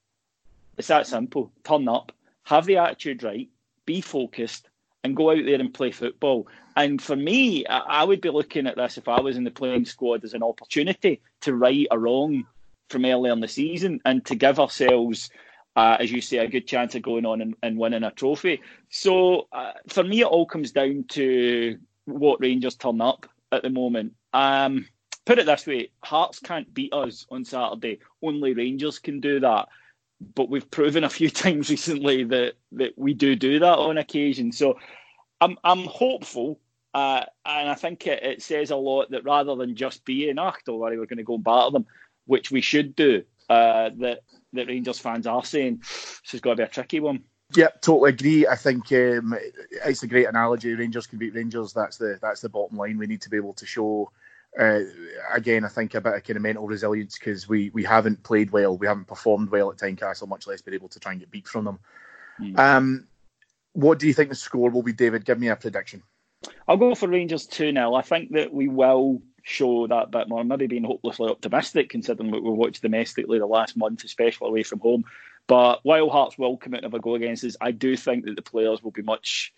It's 0.78 0.88
that 0.88 1.06
simple. 1.06 1.52
Turn 1.64 1.88
up, 1.88 2.12
have 2.44 2.66
the 2.66 2.76
attitude 2.78 3.22
right, 3.22 3.48
be 3.86 4.00
focused, 4.00 4.68
and 5.04 5.16
go 5.16 5.30
out 5.30 5.44
there 5.44 5.60
and 5.60 5.74
play 5.74 5.90
football. 5.90 6.46
And 6.76 7.02
for 7.02 7.16
me, 7.16 7.66
I 7.66 8.04
would 8.04 8.20
be 8.20 8.30
looking 8.30 8.66
at 8.66 8.76
this 8.76 8.98
if 8.98 9.08
I 9.08 9.20
was 9.20 9.36
in 9.36 9.44
the 9.44 9.50
playing 9.50 9.84
squad 9.84 10.24
as 10.24 10.34
an 10.34 10.42
opportunity 10.42 11.20
to 11.42 11.54
right 11.54 11.86
a 11.90 11.98
wrong 11.98 12.44
from 12.88 13.04
earlier 13.04 13.32
in 13.32 13.40
the 13.40 13.48
season 13.48 14.00
and 14.04 14.24
to 14.26 14.34
give 14.34 14.60
ourselves 14.60 15.30
uh, 15.76 15.96
as 16.00 16.12
you 16.12 16.20
say, 16.20 16.38
a 16.38 16.48
good 16.48 16.66
chance 16.66 16.94
of 16.94 17.02
going 17.02 17.24
on 17.24 17.40
and, 17.40 17.54
and 17.62 17.78
winning 17.78 18.02
a 18.02 18.10
trophy. 18.10 18.60
So 18.90 19.48
uh, 19.52 19.72
for 19.88 20.04
me, 20.04 20.20
it 20.20 20.26
all 20.26 20.46
comes 20.46 20.72
down 20.72 21.04
to 21.10 21.78
what 22.04 22.40
Rangers 22.40 22.76
turn 22.76 23.00
up 23.00 23.26
at 23.50 23.62
the 23.62 23.70
moment. 23.70 24.14
Um, 24.32 24.86
put 25.24 25.38
it 25.38 25.46
this 25.46 25.66
way: 25.66 25.90
Hearts 26.02 26.40
can't 26.40 26.72
beat 26.72 26.92
us 26.92 27.26
on 27.30 27.44
Saturday. 27.44 28.00
Only 28.22 28.54
Rangers 28.54 28.98
can 28.98 29.20
do 29.20 29.40
that. 29.40 29.68
But 30.34 30.50
we've 30.50 30.70
proven 30.70 31.04
a 31.04 31.10
few 31.10 31.30
times 31.44 31.70
recently 31.70 32.24
that 32.24 32.54
that 32.72 32.92
we 32.96 33.14
do 33.14 33.34
do 33.34 33.58
that 33.60 33.78
on 33.78 33.98
occasion. 33.98 34.52
So 34.52 34.78
I'm 35.40 35.56
I'm 35.64 35.84
hopeful. 35.84 36.60
Uh, 36.94 37.24
and 37.46 37.70
I 37.70 37.74
think 37.74 38.06
it, 38.06 38.22
it, 38.22 38.42
says 38.42 38.70
a 38.70 38.76
lot 38.76 39.10
that 39.12 39.24
rather 39.24 39.56
than 39.56 39.74
just 39.74 40.04
being, 40.04 40.38
ah, 40.38 40.52
don't 40.66 40.78
worry, 40.78 40.98
we're 40.98 41.06
going 41.06 41.16
to 41.16 41.24
go 41.24 41.36
and 41.36 41.42
battle 41.42 41.70
them, 41.70 41.86
which 42.26 42.50
we 42.50 42.60
should 42.60 42.94
do, 42.94 43.22
uh, 43.48 43.88
that 43.96 44.24
that 44.52 44.68
Rangers 44.68 44.98
fans 44.98 45.26
are 45.26 45.44
saying 45.44 45.78
this 45.78 46.32
has 46.32 46.40
got 46.40 46.50
to 46.50 46.56
be 46.56 46.62
a 46.62 46.68
tricky 46.68 47.00
one. 47.00 47.24
Yeah, 47.54 47.68
totally 47.80 48.10
agree. 48.10 48.46
I 48.46 48.56
think 48.56 48.90
um, 48.92 49.36
it's 49.84 50.02
a 50.02 50.06
great 50.06 50.26
analogy. 50.26 50.74
Rangers 50.74 51.06
can 51.06 51.18
beat 51.18 51.34
Rangers. 51.34 51.72
That's 51.72 51.98
the 51.98 52.18
that's 52.22 52.40
the 52.40 52.48
bottom 52.48 52.78
line. 52.78 52.98
We 52.98 53.06
need 53.06 53.20
to 53.22 53.30
be 53.30 53.36
able 53.36 53.54
to 53.54 53.66
show. 53.66 54.10
Uh, 54.58 54.80
again, 55.32 55.64
I 55.64 55.68
think 55.68 55.94
a 55.94 56.00
bit 56.00 56.14
of 56.14 56.24
kind 56.24 56.36
of 56.36 56.42
mental 56.42 56.66
resilience 56.66 57.18
because 57.18 57.48
we, 57.48 57.70
we 57.70 57.84
haven't 57.84 58.22
played 58.22 58.50
well, 58.50 58.76
we 58.76 58.86
haven't 58.86 59.06
performed 59.06 59.48
well 59.48 59.70
at 59.70 59.78
Tynecastle, 59.78 60.28
much 60.28 60.46
less 60.46 60.60
been 60.60 60.74
able 60.74 60.90
to 60.90 61.00
try 61.00 61.12
and 61.12 61.20
get 61.20 61.30
beat 61.30 61.48
from 61.48 61.64
them. 61.64 61.78
Mm. 62.38 62.58
Um, 62.58 63.06
what 63.72 63.98
do 63.98 64.06
you 64.06 64.12
think 64.12 64.28
the 64.28 64.34
score 64.34 64.68
will 64.68 64.82
be, 64.82 64.92
David? 64.92 65.24
Give 65.24 65.38
me 65.38 65.48
a 65.48 65.56
prediction. 65.56 66.02
I'll 66.68 66.76
go 66.76 66.94
for 66.94 67.08
Rangers 67.08 67.46
2 67.46 67.72
0. 67.72 67.94
I 67.94 68.02
think 68.02 68.32
that 68.32 68.52
we 68.52 68.68
will 68.68 69.22
show 69.42 69.86
that 69.86 70.10
bit 70.10 70.28
more. 70.28 70.44
Maybe 70.44 70.66
being 70.66 70.84
hopelessly 70.84 71.30
optimistic 71.30 71.90
considering 71.90 72.30
what 72.30 72.42
we've 72.42 72.52
watched 72.52 72.82
domestically 72.82 73.38
the 73.38 73.46
last 73.46 73.76
month, 73.76 74.04
especially 74.04 74.48
away 74.48 74.62
from 74.62 74.80
home. 74.80 75.04
But 75.46 75.80
while 75.82 76.10
Hearts 76.10 76.38
will 76.38 76.56
come 76.56 76.74
out 76.74 76.84
of 76.84 76.94
a 76.94 77.00
go 77.00 77.14
against 77.14 77.44
us, 77.44 77.56
I 77.60 77.72
do 77.72 77.96
think 77.96 78.24
that 78.24 78.36
the 78.36 78.42
players 78.42 78.82
will 78.82 78.92
be 78.92 79.02
much 79.02 79.52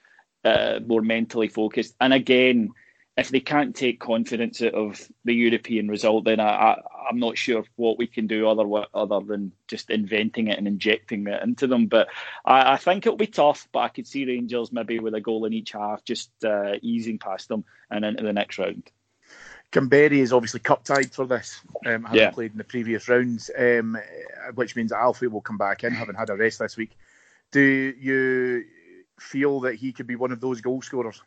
uh, 0.44 0.80
more 0.86 1.02
mentally 1.02 1.48
focused. 1.48 1.94
And 2.00 2.12
again, 2.12 2.70
if 3.16 3.28
they 3.28 3.40
can't 3.40 3.76
take 3.76 4.00
confidence 4.00 4.60
out 4.60 4.74
of 4.74 5.08
the 5.24 5.34
European 5.34 5.88
result, 5.88 6.24
then 6.24 6.40
I, 6.40 6.80
I'm 7.08 7.20
not 7.20 7.38
sure 7.38 7.64
what 7.76 7.96
we 7.96 8.06
can 8.06 8.26
do 8.26 8.48
other 8.48 8.64
other 8.92 9.20
than 9.24 9.52
just 9.68 9.90
inventing 9.90 10.48
it 10.48 10.58
and 10.58 10.66
injecting 10.66 11.26
it 11.28 11.42
into 11.42 11.66
them. 11.66 11.86
But 11.86 12.08
I, 12.44 12.72
I 12.72 12.76
think 12.76 13.06
it'll 13.06 13.16
be 13.16 13.26
tough. 13.26 13.68
But 13.72 13.80
I 13.80 13.88
could 13.88 14.08
see 14.08 14.24
Rangers 14.24 14.72
maybe 14.72 14.98
with 14.98 15.14
a 15.14 15.20
goal 15.20 15.44
in 15.44 15.52
each 15.52 15.72
half, 15.72 16.02
just 16.04 16.30
uh, 16.44 16.74
easing 16.82 17.18
past 17.18 17.48
them 17.48 17.64
and 17.90 18.04
into 18.04 18.24
the 18.24 18.32
next 18.32 18.58
round. 18.58 18.90
Kamberi 19.74 20.18
is 20.18 20.32
obviously 20.32 20.60
cup 20.60 20.84
tied 20.84 21.12
for 21.12 21.26
this, 21.26 21.60
um, 21.84 22.04
having 22.04 22.20
yeah. 22.20 22.30
played 22.30 22.52
in 22.52 22.58
the 22.58 22.64
previous 22.64 23.08
rounds, 23.08 23.50
um, 23.58 23.98
which 24.54 24.76
means 24.76 24.92
Alfie 24.92 25.26
will 25.26 25.40
come 25.40 25.58
back 25.58 25.82
in, 25.82 25.92
having 25.92 26.14
had 26.14 26.30
a 26.30 26.36
rest 26.36 26.60
this 26.60 26.76
week. 26.76 26.96
Do 27.50 27.60
you 27.60 28.64
feel 29.18 29.60
that 29.60 29.74
he 29.74 29.92
could 29.92 30.06
be 30.06 30.14
one 30.14 30.30
of 30.30 30.40
those 30.40 30.60
goal 30.60 30.80
scorers? 30.80 31.20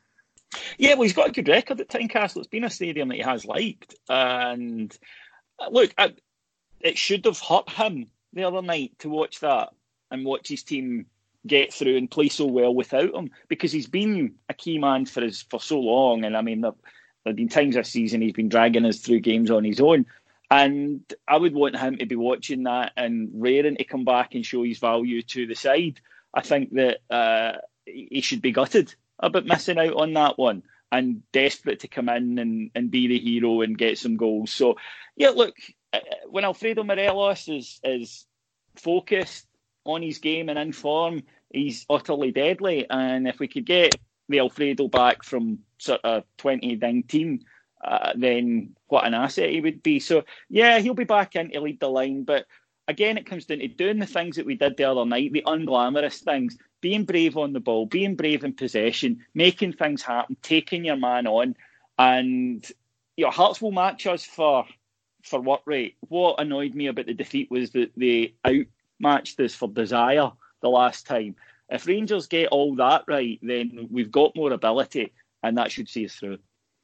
Yeah, 0.78 0.94
well, 0.94 1.02
he's 1.02 1.14
got 1.14 1.28
a 1.28 1.34
good 1.34 1.50
record 1.50 1.82
at 1.82 1.90
Tynecastle. 1.90 2.38
It's 2.38 2.48
been 2.48 2.64
a 2.64 2.70
stadium 2.70 3.10
that 3.10 3.16
he 3.16 3.22
has 3.22 3.44
liked, 3.44 3.96
and 4.08 4.98
uh, 5.60 5.68
look, 5.70 5.94
I, 5.98 6.14
it 6.80 6.98
should 6.98 7.26
have 7.26 7.40
hurt 7.40 7.70
him 7.70 8.10
the 8.32 8.46
other 8.46 8.62
night 8.62 8.94
to 9.00 9.10
watch 9.10 9.42
that 9.42 9.74
and 10.10 10.26
watch 10.26 10.48
his 10.48 10.64
team 10.64 11.08
get 11.46 11.74
through 11.74 11.98
and 11.98 12.10
play 12.10 12.30
so 12.30 12.46
well 12.46 12.74
without 12.74 13.14
him 13.14 13.30
because 13.50 13.74
he's 13.74 13.88
been 13.88 14.36
a 14.48 14.54
key 14.54 14.78
man 14.78 15.06
for 15.06 15.22
his 15.22 15.42
for 15.42 15.60
so 15.60 15.82
long. 15.82 16.24
And 16.24 16.38
I 16.38 16.42
mean, 16.42 16.64
there 17.28 17.32
have 17.32 17.36
been 17.36 17.50
times 17.50 17.76
this 17.76 17.90
season 17.90 18.22
he's 18.22 18.32
been 18.32 18.48
dragging 18.48 18.86
us 18.86 19.00
through 19.00 19.20
games 19.20 19.52
on 19.52 19.66
his 19.66 19.82
own. 19.82 20.06
And 20.50 21.02
I 21.28 21.36
would 21.36 21.54
want 21.54 21.76
him 21.76 21.98
to 21.98 22.06
be 22.06 22.16
watching 22.16 22.64
that 22.64 22.94
and 22.96 23.30
raring 23.34 23.76
to 23.76 23.84
come 23.84 24.06
back 24.06 24.34
and 24.34 24.46
show 24.46 24.64
his 24.64 24.80
value 24.80 25.22
to 25.22 25.46
the 25.46 25.56
side. 25.56 26.00
I 26.34 26.42
think 26.42 26.74
that 26.76 27.00
uh, 27.10 27.58
he 27.86 28.22
should 28.22 28.42
be 28.42 28.54
gutted 28.54 28.96
about 29.20 29.46
missing 29.46 29.78
out 29.78 29.96
on 29.96 30.14
that 30.14 30.38
one 30.38 30.64
and 30.90 31.22
desperate 31.34 31.82
to 31.82 31.90
come 31.90 32.08
in 32.08 32.40
and, 32.40 32.72
and 32.74 32.90
be 32.90 33.08
the 33.08 33.20
hero 33.20 33.60
and 33.60 33.78
get 33.78 33.98
some 33.98 34.16
goals. 34.16 34.52
So, 34.52 34.78
yeah, 35.18 35.32
look, 35.32 35.56
uh, 35.92 36.00
when 36.30 36.46
Alfredo 36.46 36.86
Morelos 36.86 37.50
is 37.50 37.82
is 37.84 38.26
focused 38.78 39.46
on 39.84 40.02
his 40.02 40.20
game 40.20 40.48
and 40.48 40.58
in 40.58 40.72
form, 40.72 41.24
he's 41.52 41.86
utterly 41.90 42.32
deadly. 42.32 42.86
And 42.90 43.28
if 43.28 43.38
we 43.38 43.50
could 43.50 43.66
get 43.66 43.96
the 44.30 44.40
Alfredo 44.40 44.88
back 44.88 45.24
from 45.24 45.60
sort 45.78 46.02
of 46.04 46.24
2019, 46.38 47.46
uh, 47.84 48.14
then 48.16 48.76
what 48.88 49.06
an 49.06 49.14
asset 49.14 49.50
he 49.50 49.62
would 49.62 49.84
be. 49.84 50.00
So, 50.00 50.24
yeah, 50.50 50.80
he'll 50.80 50.94
be 50.94 51.04
back 51.04 51.36
in 51.36 51.52
to 51.52 51.62
lead 51.62 51.80
the 51.80 51.90
line. 51.90 52.24
But 52.24 52.46
again, 52.88 53.18
it 53.18 53.26
comes 53.26 53.46
down 53.46 53.60
to 53.60 53.68
doing 53.68 54.00
the 54.00 54.06
things 54.06 54.36
that 54.36 54.46
we 54.46 54.56
did 54.56 54.78
the 54.78 54.86
other 54.86 55.06
night, 55.06 55.32
the 55.34 55.44
unglamorous 55.46 56.20
things, 56.20 56.58
being 56.82 57.06
brave 57.06 57.38
on 57.38 57.54
the 57.54 57.60
ball, 57.60 57.86
being 57.86 58.16
brave 58.16 58.44
in 58.44 58.54
possession, 58.54 59.26
making 59.34 59.74
things 59.74 60.02
happen, 60.02 60.38
taking 60.42 60.86
your 60.86 60.98
man 60.98 61.28
on. 61.28 61.56
And 62.00 62.66
your 63.16 63.32
Hearts 63.32 63.62
will 63.62 63.72
match 63.72 64.08
us 64.08 64.24
for 64.24 64.66
for 65.24 65.42
what 65.42 65.62
rate. 65.66 65.98
What 66.08 66.40
annoyed 66.40 66.74
me 66.74 66.88
about 66.88 67.08
the 67.08 67.14
defeat 67.14 67.52
was 67.52 67.72
that 67.72 67.92
they 67.98 68.34
outmatched 68.46 69.40
us 69.40 69.54
for 69.54 69.68
desire 69.68 70.32
the 70.62 70.70
last 70.70 71.06
time. 71.06 71.36
If 71.70 71.88
Rangers 71.88 72.28
get 72.28 72.50
all 72.50 72.76
that 72.76 73.04
right, 73.08 73.40
then 73.42 73.88
we've 73.92 74.12
got 74.12 74.36
more 74.36 74.52
ability, 74.54 75.14
and 75.44 75.58
that 75.58 75.72
should 75.72 75.90
see 75.90 76.06
us 76.06 76.16
through. 76.16 76.40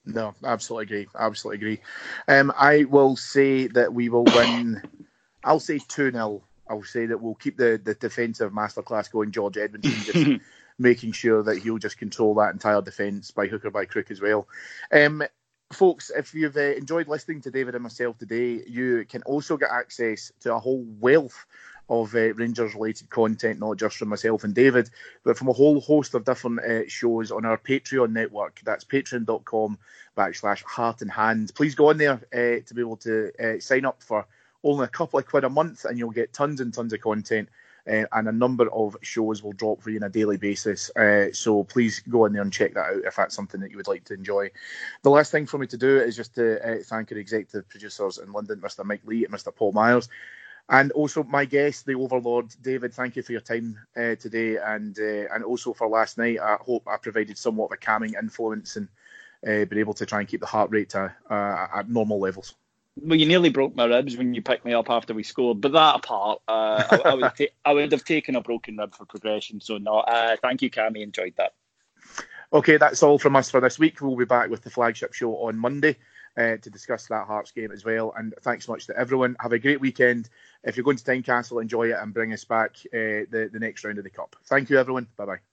No, 0.05 0.33
absolutely 0.43 0.83
agree. 0.83 1.07
Absolutely 1.17 1.57
agree. 1.57 1.81
Um, 2.27 2.51
I 2.57 2.83
will 2.85 3.15
say 3.15 3.67
that 3.67 3.93
we 3.93 4.09
will 4.09 4.25
win. 4.25 4.81
I'll 5.43 5.59
say 5.59 5.79
2 5.79 6.11
0. 6.11 6.43
I'll 6.69 6.83
say 6.83 7.05
that 7.05 7.21
we'll 7.21 7.35
keep 7.35 7.57
the, 7.57 7.79
the 7.83 7.93
defensive 7.93 8.51
masterclass 8.51 9.11
going. 9.11 9.31
George 9.31 9.55
Edmundson 9.55 10.05
just 10.05 10.41
making 10.79 11.11
sure 11.11 11.43
that 11.43 11.59
he'll 11.59 11.77
just 11.77 11.97
control 11.97 12.33
that 12.35 12.53
entire 12.53 12.81
defence 12.81 13.31
by 13.31 13.47
hook 13.47 13.65
or 13.65 13.71
by 13.71 13.85
crook 13.85 14.11
as 14.11 14.21
well. 14.21 14.47
Um, 14.91 15.23
folks, 15.71 16.11
if 16.15 16.33
you've 16.33 16.57
uh, 16.57 16.61
enjoyed 16.61 17.07
listening 17.07 17.41
to 17.41 17.51
David 17.51 17.75
and 17.75 17.83
myself 17.83 18.17
today, 18.17 18.63
you 18.67 19.05
can 19.07 19.21
also 19.23 19.57
get 19.57 19.71
access 19.71 20.31
to 20.41 20.53
a 20.53 20.59
whole 20.59 20.85
wealth 20.99 21.45
of 21.89 22.15
uh, 22.15 22.33
Rangers 22.33 22.73
related 22.73 23.09
content, 23.09 23.59
not 23.59 23.77
just 23.77 23.97
from 23.97 24.09
myself 24.09 24.43
and 24.43 24.55
David, 24.55 24.89
but 25.23 25.37
from 25.37 25.49
a 25.49 25.53
whole 25.53 25.81
host 25.81 26.13
of 26.13 26.25
different 26.25 26.59
uh, 26.59 26.87
shows 26.87 27.31
on 27.31 27.45
our 27.45 27.57
Patreon 27.57 28.11
network. 28.11 28.61
That's 28.63 28.85
patreon.com 28.85 29.77
backslash 30.17 30.63
heart 30.63 31.01
and 31.01 31.11
hand. 31.11 31.51
Please 31.55 31.75
go 31.75 31.89
on 31.89 31.97
there 31.97 32.21
uh, 32.33 32.63
to 32.65 32.73
be 32.73 32.81
able 32.81 32.97
to 32.97 33.31
uh, 33.39 33.59
sign 33.59 33.85
up 33.85 34.01
for 34.01 34.25
only 34.63 34.85
a 34.85 34.89
couple 34.89 35.19
of 35.19 35.25
quid 35.25 35.43
a 35.43 35.49
month, 35.49 35.85
and 35.85 35.97
you'll 35.97 36.11
get 36.11 36.33
tons 36.33 36.61
and 36.61 36.73
tons 36.73 36.93
of 36.93 37.01
content. 37.01 37.49
Uh, 37.85 38.05
and 38.13 38.29
a 38.29 38.31
number 38.31 38.71
of 38.71 38.95
shows 39.01 39.43
will 39.43 39.51
drop 39.51 39.81
for 39.81 39.89
you 39.89 39.97
on 39.97 40.03
a 40.03 40.09
daily 40.09 40.37
basis. 40.37 40.89
Uh, 40.95 41.25
so 41.33 41.65
please 41.65 41.99
go 42.09 42.23
in 42.23 42.31
there 42.31 42.41
and 42.41 42.53
check 42.53 42.73
that 42.73 42.93
out 42.93 43.03
if 43.03 43.17
that's 43.17 43.35
something 43.35 43.59
that 43.59 43.71
you 43.71 43.75
would 43.75 43.89
like 43.89 44.05
to 44.05 44.13
enjoy. 44.13 44.49
The 45.01 45.09
last 45.09 45.33
thing 45.33 45.45
for 45.45 45.57
me 45.57 45.67
to 45.67 45.75
do 45.75 45.99
is 45.99 46.15
just 46.15 46.33
to 46.35 46.81
thank 46.85 47.11
our 47.11 47.17
executive 47.17 47.67
producers 47.67 48.19
in 48.19 48.31
London, 48.31 48.61
Mr. 48.61 48.85
Mike 48.85 49.01
Lee 49.03 49.25
and 49.25 49.33
Mr. 49.33 49.53
Paul 49.53 49.73
Myers. 49.73 50.07
And 50.69 50.91
also 50.93 51.23
my 51.23 51.45
guest, 51.45 51.85
the 51.85 51.95
Overlord, 51.95 52.55
David. 52.61 52.93
Thank 52.93 53.15
you 53.15 53.23
for 53.23 53.33
your 53.33 53.41
time 53.41 53.77
uh, 53.97 54.15
today, 54.15 54.57
and 54.57 54.97
uh, 54.97 55.33
and 55.33 55.43
also 55.43 55.73
for 55.73 55.87
last 55.87 56.17
night. 56.17 56.39
I 56.39 56.57
hope 56.59 56.87
I 56.87 56.97
provided 56.97 57.37
somewhat 57.37 57.65
of 57.65 57.71
a 57.73 57.77
calming 57.77 58.13
influence 58.13 58.77
and 58.77 58.87
been 59.41 59.77
able 59.77 59.93
to 59.95 60.05
try 60.05 60.19
and 60.19 60.27
keep 60.27 60.39
the 60.39 60.45
heart 60.47 60.71
rate 60.71 60.91
to, 60.91 61.13
at 61.29 61.89
normal 61.89 62.19
levels 62.19 62.55
well, 62.95 63.19
you 63.19 63.25
nearly 63.25 63.49
broke 63.49 63.75
my 63.75 63.85
ribs 63.85 64.17
when 64.17 64.33
you 64.33 64.41
picked 64.41 64.65
me 64.65 64.73
up 64.73 64.89
after 64.89 65.13
we 65.13 65.23
scored. 65.23 65.61
But 65.61 65.71
that 65.73 65.95
apart, 65.95 66.41
uh, 66.47 66.83
I, 66.91 67.01
I, 67.05 67.13
would 67.15 67.35
ta- 67.35 67.53
I, 67.65 67.73
would 67.73 67.91
have 67.91 68.05
taken 68.05 68.35
a 68.35 68.41
broken 68.41 68.77
rib 68.77 68.95
for 68.95 69.05
progression. 69.05 69.61
So 69.61 69.77
no, 69.77 69.97
uh, 69.97 70.35
thank 70.41 70.61
you, 70.61 70.69
Cammy. 70.69 71.01
Enjoyed 71.01 71.33
that. 71.37 71.53
Okay, 72.51 72.77
that's 72.77 73.01
all 73.01 73.17
from 73.17 73.35
us 73.35 73.49
for 73.49 73.59
this 73.59 73.79
week. 73.79 73.99
We'll 73.99 74.15
be 74.15 74.25
back 74.25 74.49
with 74.49 74.61
the 74.61 74.69
flagship 74.69 75.13
show 75.13 75.35
on 75.37 75.57
Monday 75.57 75.97
uh, 76.37 76.57
to 76.57 76.69
discuss 76.69 77.07
that 77.07 77.27
Hearts 77.27 77.51
game 77.51 77.71
as 77.71 77.85
well. 77.85 78.13
And 78.15 78.33
thanks 78.41 78.65
so 78.65 78.71
much 78.71 78.87
to 78.87 78.97
everyone. 78.97 79.35
Have 79.39 79.53
a 79.53 79.59
great 79.59 79.79
weekend. 79.79 80.29
If 80.63 80.77
you're 80.77 80.83
going 80.83 80.97
to 80.97 81.03
Tynecastle, 81.03 81.61
enjoy 81.61 81.89
it 81.89 81.97
and 81.99 82.13
bring 82.13 82.33
us 82.33 82.43
back 82.43 82.77
uh, 82.87 83.27
the 83.29 83.49
the 83.51 83.59
next 83.59 83.83
round 83.83 83.97
of 83.97 84.03
the 84.03 84.09
cup. 84.09 84.35
Thank 84.45 84.69
you, 84.69 84.79
everyone. 84.79 85.07
Bye 85.17 85.25
bye. 85.25 85.52